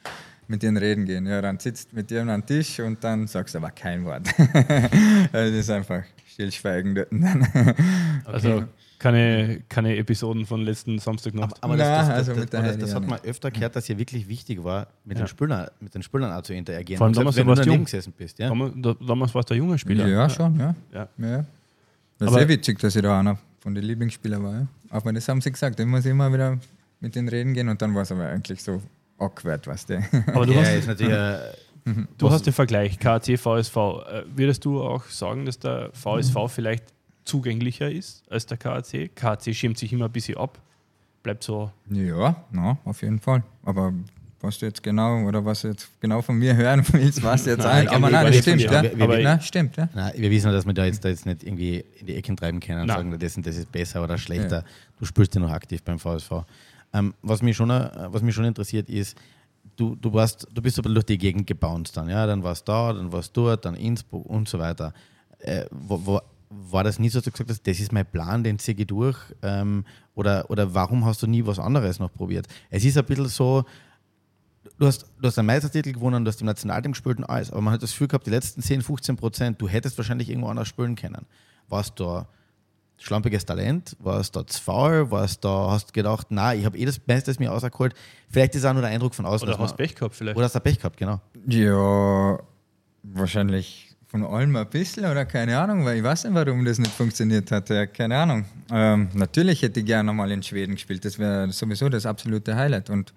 [0.53, 1.25] mit denen reden gehen.
[1.25, 4.27] Ja, dann sitzt mit dir am Tisch und dann sagst du aber kein Wort.
[4.37, 4.51] also
[5.31, 7.07] das ist einfach stillschweigen dort.
[8.25, 8.63] Also
[8.99, 11.61] keine, keine Episoden von letzten Samstagnacht.
[11.63, 13.89] Aber Na, das, das, also das, der das, das ja hat man öfter gehört, dass
[13.89, 15.23] ihr wirklich wichtig war, mit, Ja.
[15.23, 16.99] den, Spielern, mit den Spielern auch zu interagieren.
[16.99, 17.85] Vor allem damals, wenn du daneben jung.
[17.85, 18.37] gesessen bist.
[18.39, 18.47] Ja?
[18.49, 20.07] Damals, da- damals warst du ein junger Spieler.
[20.07, 20.75] Ja, schon, ja.
[20.93, 21.07] Ja.
[21.17, 21.37] ja.
[21.37, 21.45] Das
[22.19, 24.53] ist Aber- sehr witzig, dass ich da einer von den Lieblingsspielern war.
[24.53, 24.67] Ja.
[24.91, 26.59] Aber das haben sie gesagt, ich muss immer wieder
[27.01, 28.81] mit denen reden gehen und dann war es aber eigentlich so
[29.23, 30.03] awkward, weißt du.
[30.33, 31.37] Aber du ja, hast, ist natürlich äh,
[32.17, 33.75] Du hast den Vergleich KAC, VSV.
[33.75, 36.85] Äh, Würdest du auch sagen, dass der VSV vielleicht
[37.25, 39.13] zugänglicher ist als der KAC?
[39.15, 40.59] KAC schirmt sich immer ein bisschen ab,
[41.23, 41.71] bleibt so.
[41.89, 43.43] Ja, na, auf jeden Fall.
[43.65, 43.93] Aber
[44.39, 47.59] was du jetzt genau oder was du jetzt genau von mir hören willst, was jetzt
[47.59, 47.91] Nein, eigentlich.
[47.91, 48.83] Aber nein, das stimmt, ja.
[48.83, 49.89] wir- wir- Nein, stimmt, ja.
[49.93, 52.35] Nein, wir wissen ja, dass wir da jetzt, da jetzt nicht irgendwie in die Ecken
[52.37, 52.97] treiben können und Nein.
[52.97, 54.63] sagen, das, und das ist besser oder schlechter.
[54.99, 56.31] Du spielst ja noch aktiv beim VSV.
[56.93, 59.17] Ähm, was, mich schon, äh, was mich schon interessiert ist,
[59.75, 62.09] du, du, warst, du bist aber durch die Gegend gebounced dann.
[62.09, 62.25] Ja?
[62.25, 64.93] Dann warst du da, dann warst du dort, dann Innsbruck und so weiter.
[65.39, 68.43] Äh, wo, wo, war das nie so, dass du gesagt hast, das ist mein Plan,
[68.43, 69.17] den ziehe ich durch?
[69.41, 72.47] Ähm, oder, oder warum hast du nie was anderes noch probiert?
[72.69, 73.65] Es ist ein bisschen so,
[74.77, 77.61] du hast, du hast einen Meistertitel gewonnen, du hast im Nationalteam gespielt und alles, aber
[77.61, 80.67] man hat das Gefühl gehabt, die letzten 10, 15 Prozent, du hättest wahrscheinlich irgendwo anders
[80.67, 81.25] spielen können.
[81.69, 82.27] Warst du da
[82.97, 83.95] schlampiges Talent?
[83.99, 85.11] Warst du da zu faul?
[85.11, 87.93] Warst du da, hast du gedacht, nein, ich habe eh das Beste aus mir rausgeholt.
[88.29, 89.47] Vielleicht ist auch nur der Eindruck von außen.
[89.47, 90.37] Oder hast Pech gehabt vielleicht?
[90.37, 91.19] Oder hast du Pech gehabt, genau.
[91.47, 92.39] Ja,
[93.03, 96.91] wahrscheinlich von allem ein bisschen oder keine Ahnung, weil ich weiß nicht, warum das nicht
[96.91, 97.69] funktioniert hat.
[97.69, 98.45] Ja, keine Ahnung.
[98.71, 101.03] Ähm, natürlich hätte ich gerne mal in Schweden gespielt.
[101.03, 102.91] Das wäre sowieso das absolute Highlight.
[102.91, 103.11] Und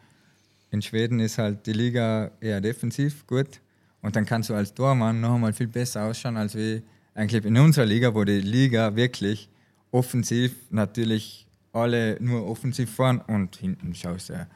[0.70, 3.60] in Schweden ist halt die Liga eher defensiv gut.
[4.00, 6.82] Und dann kannst du als Tormann noch einmal viel besser ausschauen, als wie
[7.14, 9.50] eigentlich in unserer Liga, wo die Liga wirklich
[9.96, 14.46] offensiv natürlich alle nur offensiv fahren und hinten schaust du.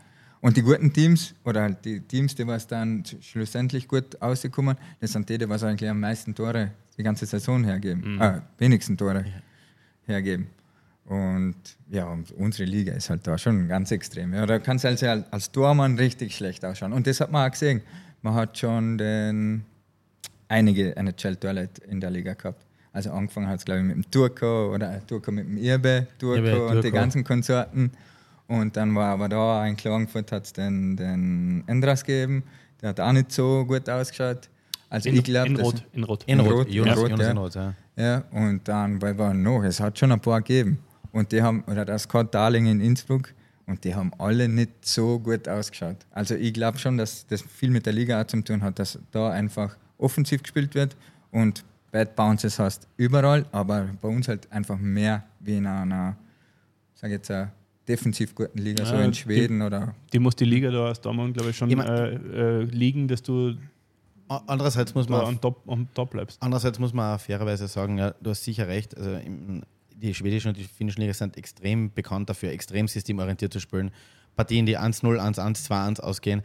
[0.40, 5.12] Und die guten Teams oder halt die Teams, die was dann schlussendlich gut rausgekommen, das
[5.12, 8.20] sind die, die was eigentlich am meisten Tore die ganze Saison hergeben, Mhm.
[8.22, 9.24] äh, wenigsten Tore
[10.07, 10.46] hergeben.
[11.05, 11.57] Und
[11.90, 14.33] ja, und unsere Liga ist halt da schon ganz extrem.
[14.33, 16.92] Ja, da kannst du also als Tormann richtig schlecht ausschauen.
[16.92, 17.83] Und das hat man auch gesehen.
[18.22, 19.64] Man hat schon den,
[20.48, 22.64] einige NHL-Torleute in der Liga gehabt.
[22.92, 26.09] Also angefangen hat es, glaube ich, mit dem Turko oder äh, Turko mit dem Irbe,
[26.18, 27.92] Turko Irbe, und die ganzen Konsorten.
[28.48, 32.42] Und dann war aber da in Klagenfurt hat es den, den Endras gegeben.
[32.83, 34.48] Der hat auch nicht so gut ausgeschaut.
[34.88, 35.85] Also In, ich glaube, in Rot.
[35.92, 36.24] In Rot.
[36.26, 37.31] In Rot, Jonas, in Rot, Jonas ja.
[37.31, 37.74] in Rot, ja.
[37.96, 40.81] ja, und dann, weil war noch, es hat schon ein paar gegeben.
[41.12, 43.33] Und die haben, oder das Scott Darling in Innsbruck,
[43.66, 45.98] und die haben alle nicht so gut ausgeschaut.
[46.11, 48.98] Also ich glaube schon, dass das viel mit der Liga auch zu tun hat, dass
[49.12, 50.96] da einfach offensiv gespielt wird
[51.31, 56.16] und Bad Bounces hast überall, aber bei uns halt einfach mehr wie in einer,
[56.94, 57.50] sag jetzt, einer
[57.88, 59.94] defensiv guten Liga, so Ja, in die- Schweden oder.
[60.12, 63.09] Die muss die Liga da als Dortmund, glaube ich, schon Ich mein- äh, äh, liegen,
[63.09, 63.55] dass du
[64.46, 66.40] Andererseits muss man am Top, am Top bleibst.
[66.40, 68.96] Andererseits muss man auch fairerweise sagen, ja, du hast sicher recht.
[68.96, 69.62] Also im,
[69.96, 73.90] die schwedischen und die finnischen Liga sind extrem bekannt dafür, extrem systemorientiert zu spielen.
[74.37, 76.42] Partien, die 1-0, 1-1, 2-1 ausgehen.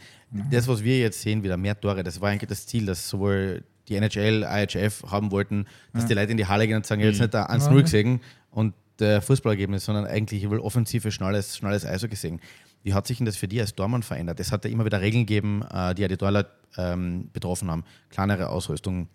[0.49, 3.63] Das, was wir jetzt sehen, wieder mehr Tore, das war eigentlich das Ziel, dass sowohl
[3.87, 7.19] die NHL, IHF haben wollten, dass die Leute in die Halle gehen und sagen, jetzt
[7.19, 8.21] nicht da 1-0 gesehen
[8.51, 12.39] und der Fußballergebnis, sondern eigentlich ich will offensive, schnelles, schnelles Eishockey sehen.
[12.83, 14.39] Wie hat sich denn das für die als Tormann verändert?
[14.39, 17.83] Es hat ja immer wieder Regeln gegeben, äh, die ja die Torleute ähm, betroffen haben.
[18.09, 19.07] Kleinere Ausrüstung,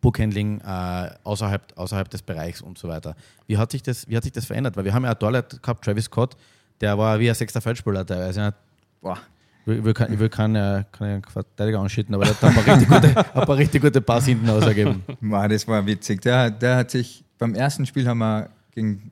[0.00, 3.16] Bookhandling äh, außerhalb, außerhalb des Bereichs und so weiter.
[3.46, 4.76] Wie hat sich das, wie hat sich das verändert?
[4.76, 6.36] Weil wir haben ja einen Torwart gehabt, Travis Scott,
[6.80, 8.40] der war wie ein sechster Feldspieler teilweise.
[8.40, 8.54] Ja,
[9.00, 9.18] Boah.
[9.64, 10.84] Ich will, kein- ich will keinen
[11.28, 14.48] Verteidiger anschütten, aber der hat ein paar richtig gute, ein paar richtig gute Pass hinten
[14.50, 15.02] ausgegeben.
[15.48, 16.20] Das war witzig.
[16.22, 19.10] Der, der hat sich beim ersten Spiel haben wir gegen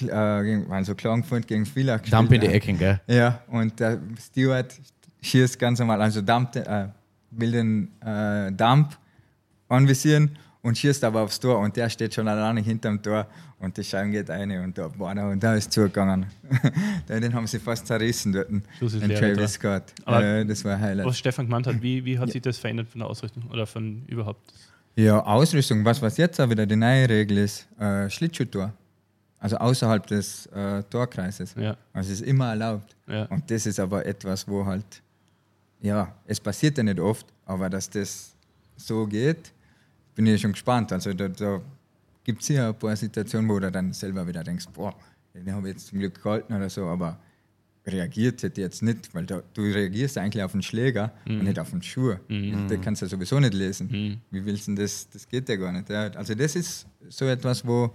[0.00, 0.10] äh,
[0.70, 2.18] also Klagenfurt gegen Villach gespielt.
[2.20, 2.46] Dump in die.
[2.46, 3.00] Ecken, gell?
[3.06, 4.72] Ja, und der Stewart
[5.20, 6.88] schießt ganz normal, also Dump, äh,
[7.30, 8.96] will den äh, Dump
[9.68, 13.26] anvisieren und schießt aber aufs Tor und der steht schon alleine hinterm Tor
[13.58, 16.26] und die Scheibe geht eine und da, da, und da ist zugegangen.
[17.08, 19.92] den haben sie fast zerrissen dort, den Travis Scott.
[20.06, 21.06] Äh, das war ein Highlight.
[21.06, 24.04] Was Stefan gemeint hat, wie, wie hat sich das verändert von der Ausrüstung oder von
[24.06, 24.52] überhaupt?
[24.94, 28.72] Ja, Ausrüstung, was, was jetzt auch wieder die neue Regel ist, äh, Schlittschuhtor.
[29.38, 31.54] Also außerhalb des äh, Torkreises.
[31.58, 32.94] Ja, Also es ist immer erlaubt.
[33.08, 33.24] ja.
[33.24, 34.84] Und das ist aber etwas, wo halt,
[35.80, 38.34] ja, es passiert ja nicht oft, aber dass das
[38.76, 39.52] so geht,
[40.14, 40.92] bin ich schon gespannt.
[40.92, 41.60] Also da, da
[42.24, 44.94] gibt es ja ein paar Situationen, wo du dann selber wieder denkst, boah,
[45.34, 47.18] den habe ich jetzt zum Glück gehalten oder so, aber
[47.86, 51.70] reagiert hätte jetzt nicht, weil da, du reagierst eigentlich auf den Schläger und nicht auf
[51.70, 52.14] den Schuh.
[52.28, 52.68] Mhm.
[52.68, 53.88] Den kannst du ja sowieso nicht lesen.
[53.90, 54.20] Mhm.
[54.30, 55.08] Wie willst du denn das?
[55.10, 55.90] Das geht ja gar nicht.
[55.90, 57.90] Also das ist so etwas, wo,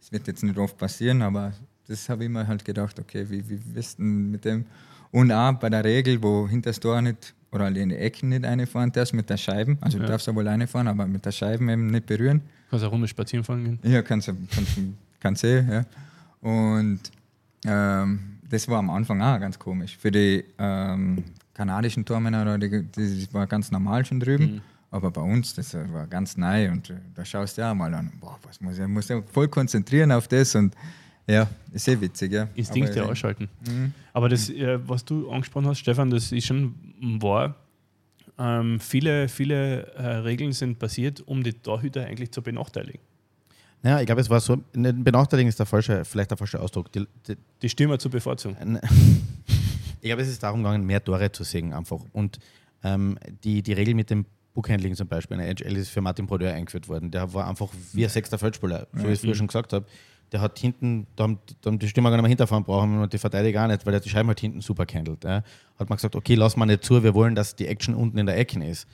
[0.00, 1.54] es wird jetzt nicht oft passieren, aber
[1.88, 4.66] das habe ich mir halt gedacht, okay, wie, wie wirst du denn mit dem?
[5.12, 8.44] Und auch bei der Regel, wo hinter das Tor nicht oder in die Ecken nicht
[8.44, 10.04] reinfahren darfst mit der Scheiben, also Ja.
[10.04, 12.42] du darfst ja wohl reinfahren, aber mit der Scheiben eben nicht berühren.
[12.70, 13.78] Kannst eine Runde spazieren fahren gehen?
[13.82, 14.78] Ja, kannst du kannst,
[15.20, 15.84] kannst eh, ja.
[16.40, 17.00] Und
[17.66, 19.96] ähm, das war am Anfang auch ganz komisch.
[19.96, 24.56] Für die ähm, kanadischen Tormänner, die, die war ganz normal schon drüben.
[24.56, 24.60] Mhm.
[24.90, 27.92] Aber bei uns, das war ganz neu und äh, da schaust du ja auch mal
[27.92, 30.74] an, boah, was muss ich, muss ja voll konzentrieren auf das und
[31.26, 32.48] ja, ist sehr witzig, ja.
[32.54, 33.48] Instinkte Aber, ausschalten.
[33.66, 33.92] mhm.
[34.12, 36.74] Aber das, äh, was du angesprochen hast, Stefan, das ist schon
[37.20, 37.54] wahr.
[38.38, 43.00] Ähm, viele viele äh, Regeln sind passiert, um die Torhüter eigentlich zu benachteiligen.
[43.82, 46.90] Naja, ich glaube, es war so, ne, benachteiligen ist der falsche, vielleicht der falsche Ausdruck.
[46.92, 48.80] Die, die, Die Stürmer zu bevorzugen.
[50.00, 52.00] ich glaube, es ist darum gegangen, mehr Tore zu sehen einfach.
[52.12, 52.38] Und
[52.82, 56.26] ähm, die, die Regel mit dem Bookhandling zum Beispiel in der NHL ist für Martin
[56.26, 57.10] Brodeur eingeführt worden.
[57.10, 59.86] Der war einfach wie ein sechster Feldspieler, so wie ich es früher schon gesagt habe.
[60.32, 63.12] Der hat hinten, da haben, da haben die Stürmer gar nicht mehr hinterfahren brauchen und
[63.12, 65.22] die Verteidiger auch nicht, weil der die Scheiben halt hinten super gehandelt.
[65.24, 65.42] Ja.
[65.78, 68.26] Hat man gesagt, okay, lass mal nicht zu, wir wollen, dass die Action unten in
[68.26, 68.86] der Ecke ist.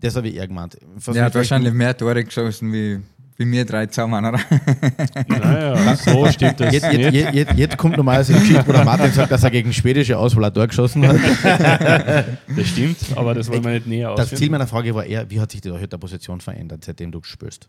[0.00, 0.78] Das habe ich eher gemeint.
[0.94, 3.00] Was Der hat wahrscheinlich mehr Tore geschossen wie,
[3.36, 4.38] wie wir drei zusammen, oder?
[5.28, 7.14] Naja, so stimmt das Jetzt, jetzt, nicht.
[7.14, 10.16] jetzt, jetzt, jetzt kommt normalerweise die Geschichte, wo der Martin sagt, dass er gegen schwedische
[10.16, 11.16] Auswahl ein Tor geschossen hat.
[12.56, 14.52] Das stimmt, aber das wollen wir nicht näher Das Ziel ausführen.
[14.52, 17.68] meiner Frage war eher, wie hat sich die Torhüterposition verändert, seitdem du spielst?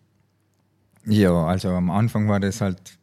[1.05, 2.98] Ja, also am Anfang war das halt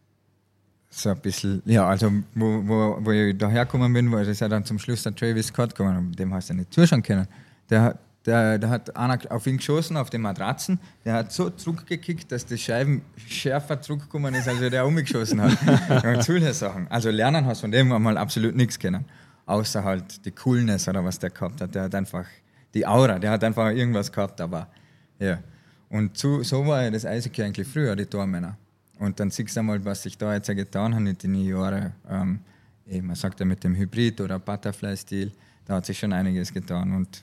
[0.99, 4.65] so ein bisschen, ja, also wo, wo, wo ich dahergekommen bin, war das ja dann
[4.65, 7.27] zum Schluss der Travis Scott gekommen, dem hast du ja nicht zuschauen können.
[7.71, 11.51] Der, hat- der, der hat einer auf ihn geschossen, auf den Matratzen, der hat so
[11.51, 16.05] zurückgekickt, dass die Scheiben schärfer zurückgekommen ist, als er der umgeschossen hat.
[16.05, 16.89] und solche Sachen.
[16.91, 19.05] Also lernen hast von dem mal absolut nichts können.
[19.45, 21.73] Außer halt die Coolness oder was der gehabt hat.
[21.75, 22.25] Der hat einfach
[22.75, 24.67] die Aura, der hat einfach irgendwas gehabt, aber
[25.21, 25.39] ja.
[25.89, 28.57] Und so, so war ja das Eishockey eigentlich früher, die Tormänner.
[28.99, 31.93] Und dann siehst du einmal, was sich da jetzt getan hat in den Jahren.
[32.09, 32.41] Ähm,
[32.87, 35.33] eh, man sagt ja mit dem Hybrid oder Butterfly-Stil,
[35.67, 36.93] da hat sich schon einiges getan.
[36.95, 37.23] Und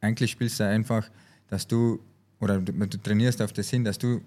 [0.00, 1.08] eigentlich spielst du einfach,
[1.48, 2.00] dass du,
[2.40, 4.20] oder du, du trainierst auf das hin, dass du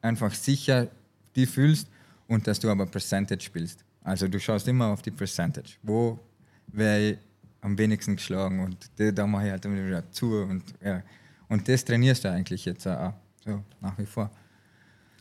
[0.00, 0.88] einfach sicher
[1.36, 1.88] die fühlst
[2.26, 3.84] und dass du aber Percentage spielst.
[4.02, 5.74] Also du schaust immer auf die Percentage.
[5.82, 6.18] Wo
[6.66, 7.18] wäre ich
[7.62, 10.42] am wenigsten geschlagen und da mache ich halt wieder zu.
[10.42, 11.02] Und, ja.
[11.48, 14.30] und das trainierst du eigentlich jetzt auch so nach wie vor.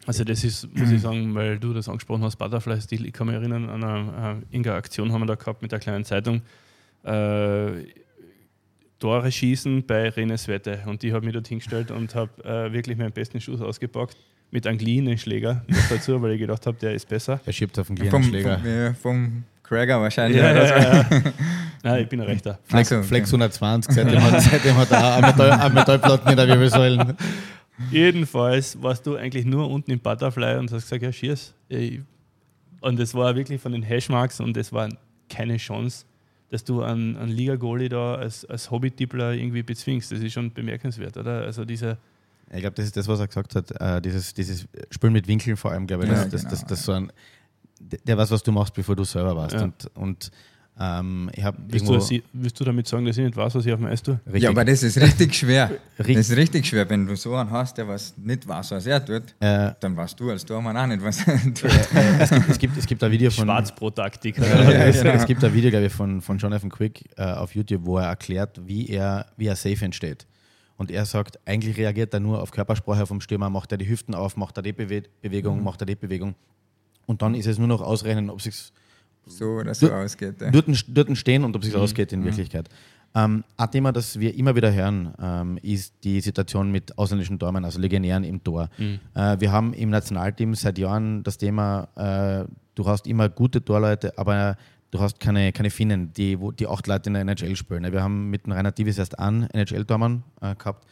[0.08, 3.36] Also das ist, muss ich sagen, weil du das angesprochen hast, Butterfly-Stil, ich kann mich
[3.36, 6.42] erinnern, an eine, äh, irgendeine Aktion haben wir da gehabt mit der kleinen Zeitung.
[7.04, 7.86] Äh,
[9.00, 10.80] Tore schießen bei Renes Wette.
[10.86, 14.16] Und die habe mich dort hingestellt und habe äh, wirklich meinen besten Schuss ausgepackt.
[14.52, 17.40] Mit einem cleanen Schläger noch dazu, weil ich gedacht habe, der ist besser.
[17.46, 18.60] Er schiebt auf den Vom, kleinen vom, Schläger.
[18.66, 20.42] ja, vom Craigger wahrscheinlich.
[20.42, 21.06] Ja, ja, ja.
[21.84, 22.60] Nein, ich bin ein Rechter.
[22.66, 23.02] Flex, so.
[23.02, 27.16] Flex 120, seitdem hat, seitdem hat er auch auch Metallplatten in der Wirbelsäulen.
[27.90, 31.54] Jedenfalls warst du eigentlich nur unten im Butterfly und hast gesagt, ja, schieß.
[32.82, 34.90] Und das war wirklich von den Hashmarks und es war
[35.30, 36.06] keine Chance,
[36.50, 40.12] dass du einen, einen Liga-Goalie da als, als Hobby-Tippler irgendwie bezwingst.
[40.12, 41.44] Das ist schon bemerkenswert, oder?
[41.44, 41.98] Also dieser,
[42.52, 43.72] Ich glaube, das ist das, was er gesagt hat.
[43.80, 46.10] Äh, dieses, dieses Spielen mit Winkeln vor allem, glaube ich.
[46.10, 47.12] Ja, Das, das, genau, das, das so ein,
[47.80, 49.56] der weiß, was du machst, bevor du selber warst.
[49.56, 49.64] Ja.
[49.64, 50.32] Und, und
[50.80, 51.30] ähm,
[51.68, 54.02] willst, du, willst du damit sagen, dass ich nicht weiß, was ich auf dem Eis
[54.02, 54.20] tue?
[54.26, 55.70] richtig, Ja, aber das ist richtig schwer.
[56.00, 56.16] Richtig.
[56.16, 59.06] Das ist richtig schwer, wenn du so einen hast, der was nicht weiß, was er
[59.06, 61.66] tut, äh, dann weißt du als Tormann auch nicht, was er tut.
[62.20, 63.46] es, gibt, es, gibt, es gibt ein Video von.
[63.46, 64.38] Schwarzbrot-Taktik.
[64.40, 65.14] Ja, Ja, es, genau.
[65.14, 68.08] es gibt ein Video, glaube ich, von, von Jonathan Quick äh, auf YouTube, wo er
[68.08, 70.26] erklärt, wie er, wie er safe entsteht.
[70.78, 74.16] Und er sagt, eigentlich reagiert er nur auf Körpersprache vom Stürmer, macht er die Hüften
[74.16, 75.64] auf, macht er die Bewe Bewegung, Mhm.
[75.64, 76.34] macht er die Bewegung.
[77.06, 78.56] Und dann ist es nur noch ausrechnen, ob es sich
[79.26, 80.42] so oder so Du- ausgeht.
[80.42, 80.52] Ja.
[80.52, 81.72] dort, dort stehen und ob es Mhm.
[81.74, 82.70] sich ausgeht in Wirklichkeit.
[83.14, 87.66] Ähm, ein Thema, das wir immer wieder hören, ähm, ist die Situation mit ausländischen Tormen,
[87.66, 88.70] also Legionären im Tor.
[88.78, 89.00] Mhm.
[89.14, 92.46] Äh, wir haben im Nationalteam seit Jahren das Thema, äh,
[92.76, 94.56] du hast immer gute Torleute, aber
[94.92, 97.84] du hast keine, keine Finnen, die, wo, die acht Leute in der NHL spielen.
[97.92, 100.88] Wir haben mit dem Rainer Divis erst einen NHL-Tormann äh, gehabt.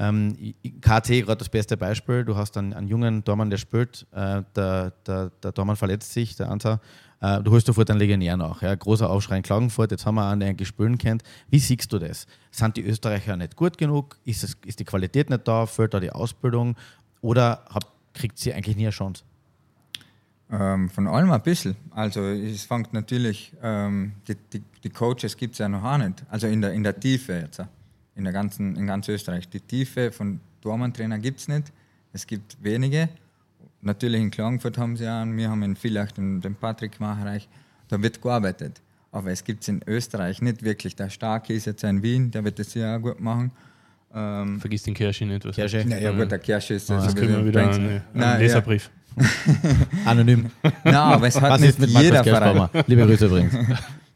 [0.00, 0.36] Ähm,
[0.80, 2.24] KT gerade das beste Beispiel.
[2.24, 4.06] Du hast einen, einen jungen Tormann, der spielt.
[4.12, 6.80] Äh, der, der, der Tormann verletzt sich, der Anta.
[7.20, 8.62] Äh, du holst sofort einen Legionär nach.
[8.62, 8.74] Ja.
[8.74, 9.90] Großer Aufschrei in Klagenfurt.
[9.90, 11.22] Jetzt haben wir einen, der eigentlich spielen kennt.
[11.50, 12.26] Wie siehst du das?
[12.50, 14.18] Sind die Österreicher nicht gut genug?
[14.24, 15.66] Ist, es, ist die Qualität nicht da?
[15.66, 16.76] Fehlt da die Ausbildung?
[17.20, 19.24] Oder hab, kriegt sie eigentlich nie eine Chance?
[20.50, 21.76] Ähm, von allem ein bisschen.
[21.90, 26.24] Also es fängt natürlich, ähm, die, die, die, Coaches gibt es ja noch auch nicht.
[26.30, 27.62] Also in der, in der Tiefe jetzt,
[28.14, 29.48] in, der ganzen, in ganz Österreich.
[29.50, 31.72] Die Tiefe von Tormann-Trainer gibt es nicht.
[32.12, 33.10] Es gibt wenige.
[33.80, 37.48] Natürlich in Klagenfurt haben sie ja, wir haben in Villach den, den Patrick Macherreich,
[37.88, 38.80] da wird gearbeitet.
[39.12, 40.94] Aber es gibt es in Österreich nicht wirklich.
[40.96, 43.52] Der Starke ist jetzt in Wien, der wird das ja auch gut machen.
[44.14, 45.44] Ähm, Vergiss den Kirsche nicht.
[45.44, 45.84] Was Kirsche?
[45.88, 47.14] Ja, ja, gut, der Kirsche ist ah, das.
[47.14, 48.90] kriegen wir wieder einen, einen Leserbrief.
[49.16, 49.24] Ja.
[50.04, 50.50] Anonym.
[50.84, 52.68] Nein, aber es hat Was nicht mit jeder Verein.
[52.86, 53.54] Liebe Grüße übrigens.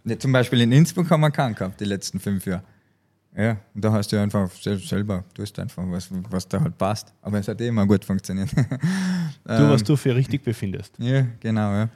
[0.19, 2.63] Zum Beispiel in Innsbruck haben wir keinen gehabt, die letzten fünf Jahre.
[3.37, 7.15] Ja, und da hast du einfach selber, du hast einfach was, was da halt passt.
[7.23, 8.53] Aber es hat eh immer gut funktioniert.
[9.45, 10.95] du, was ähm, du für richtig befindest.
[10.99, 11.89] Ja, genau, ja.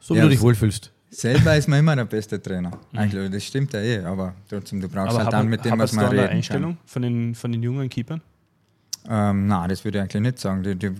[0.00, 0.90] So wie ja, du dich wohlfühlst.
[1.10, 2.70] Selber ist man immer der beste Trainer.
[2.92, 2.98] Mhm.
[2.98, 5.92] Eigentlich, das stimmt ja eh, aber trotzdem, du brauchst aber halt dann mit dem, was
[5.92, 6.86] man reden eine Einstellung kann.
[6.86, 8.20] Von, den, von den jungen Keepern?
[9.08, 10.62] Ähm, nein, das würde ich eigentlich nicht sagen.
[10.62, 10.90] Die, die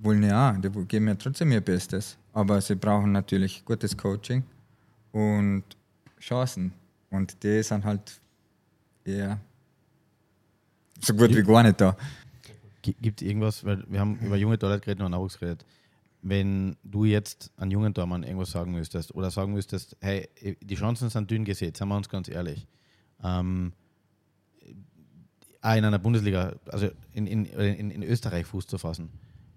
[0.00, 2.16] wollen ja, die geben ja trotzdem ihr Bestes.
[2.32, 4.42] Aber sie brauchen natürlich gutes Coaching
[5.12, 5.64] und
[6.20, 6.72] Chancen.
[7.10, 8.20] Und die sind halt
[9.04, 9.40] eher
[11.00, 11.96] so gut wie gar nicht da.
[12.82, 15.64] Gibt es irgendwas, weil wir haben über junge Torleute geredet und Nachwuchs geredet.
[16.22, 20.28] Wenn du jetzt an jungen Tormann irgendwas sagen müsstest oder sagen müsstest, hey,
[20.60, 22.66] die Chancen sind dünn gesät, seien wir uns ganz ehrlich.
[23.22, 23.72] Ähm,
[25.62, 29.10] in einer Bundesliga, also in, in, in, in Österreich Fuß zu fassen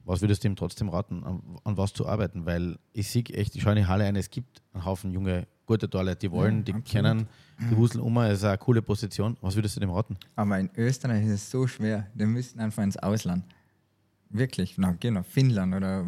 [0.07, 2.45] was würdest du ihm trotzdem raten, an, an was zu arbeiten?
[2.45, 5.47] Weil ich sehe echt, ich schaue in die Halle ein, es gibt einen Haufen junge,
[5.67, 6.85] gute Torleute, die wollen, die absolut.
[6.89, 7.27] kennen
[7.59, 9.35] die Wusel um, ist eine coole Position.
[9.41, 10.17] Was würdest du dem raten?
[10.35, 12.07] Aber in Österreich ist es so schwer.
[12.13, 13.43] Die müssten einfach ins Ausland.
[14.29, 16.05] Wirklich, na, geh nach Finnland oder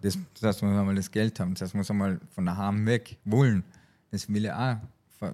[0.00, 3.64] das, das muss einmal das Geld haben, das muss einmal von daheim weg wollen.
[4.10, 4.80] Das will ja
[5.20, 5.32] auch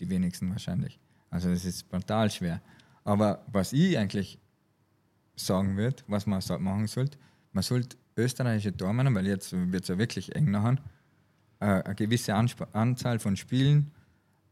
[0.00, 0.98] die wenigsten wahrscheinlich.
[1.30, 2.60] Also das ist brutal schwer.
[3.04, 4.38] Aber was ich eigentlich
[5.34, 7.18] sagen würde, was man machen sollte,
[7.52, 10.76] man sollte österreichische Tormänner, weil jetzt wird es ja wirklich eng nachher,
[11.60, 13.90] äh, eine gewisse Ansp Anzahl von Spielen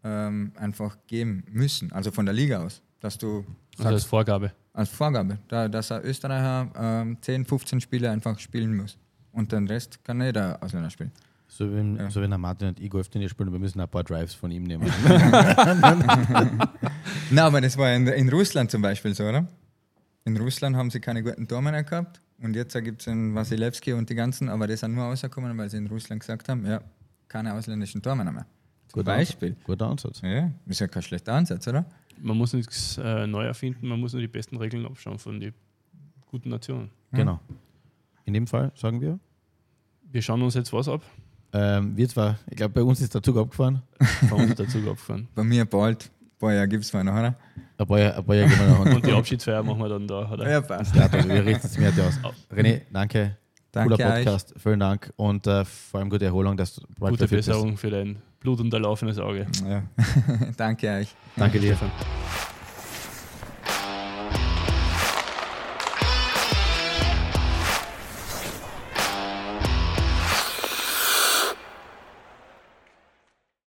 [0.02, 2.82] ähm, einfach geben müssen, also von der Liga aus.
[3.00, 4.52] Dass du also sagst, also als Vorgabe.
[4.72, 8.98] Als Vorgabe, da, dass ein Österreicher ähm, 10, 15 Spiele einfach spielen muss.
[9.32, 11.12] Und den Rest kann jeder Ausländer spielen.
[11.46, 12.10] So wie, ja.
[12.10, 14.90] so wie Martin und ich Golfturnier spielen, wir müssen ein paar Drives von ihm nehmen.
[17.30, 19.46] Nein, aber das war in, in Russland zum Beispiel so, oder?
[20.24, 24.10] In Russland haben sie keine guten Tormänner gehabt und jetzt gibt es den Wasilewski und
[24.10, 26.80] die ganzen, aber die sind nur rausgekommen, weil sie in Russland gesagt haben, ja,
[27.26, 28.46] keine ausländischen Tormänner mehr.
[28.88, 29.48] Zum Guter Beispiel.
[29.48, 29.64] Ansatz.
[29.64, 30.20] Guter Ansatz.
[30.20, 31.86] Ja, ist ja kein schlechter Ansatz, oder?
[32.20, 35.54] Man muss nichts äh, neu erfinden, man muss nur die besten Regeln abschauen von den
[36.26, 36.90] guten Nationen.
[37.12, 37.40] Genau.
[38.26, 39.18] In dem Fall sagen wir.
[40.12, 41.02] Wir schauen uns jetzt was ab.
[41.54, 43.82] Ähm, wir zwar, ich glaube, bei uns ist der Zug abgefahren.
[44.28, 45.28] bei uns ist der Zug abgefahren.
[45.34, 46.10] Bei mir bald
[46.44, 47.34] paar Jahre gibt es mal noch, oder?
[47.76, 48.94] Ein paar Jahre, ein paar Jahre gehen wir noch.
[48.96, 50.50] Und die Abschiedsfeier machen wir dann da, oder?
[50.50, 50.94] Ja, passt.
[50.94, 52.20] Ja, also wir richten es mir aus.
[52.54, 53.36] René, danke.
[53.72, 54.54] Danke Cooler Podcast.
[54.54, 54.62] Euch.
[54.62, 56.56] Vielen Dank und äh, vor allem gute Erholung.
[56.56, 59.46] Dass du Gute Besserung für dein blutunterlaufenes Auge.
[59.68, 59.82] Ja.
[60.56, 61.08] danke euch.
[61.36, 61.76] Danke dir.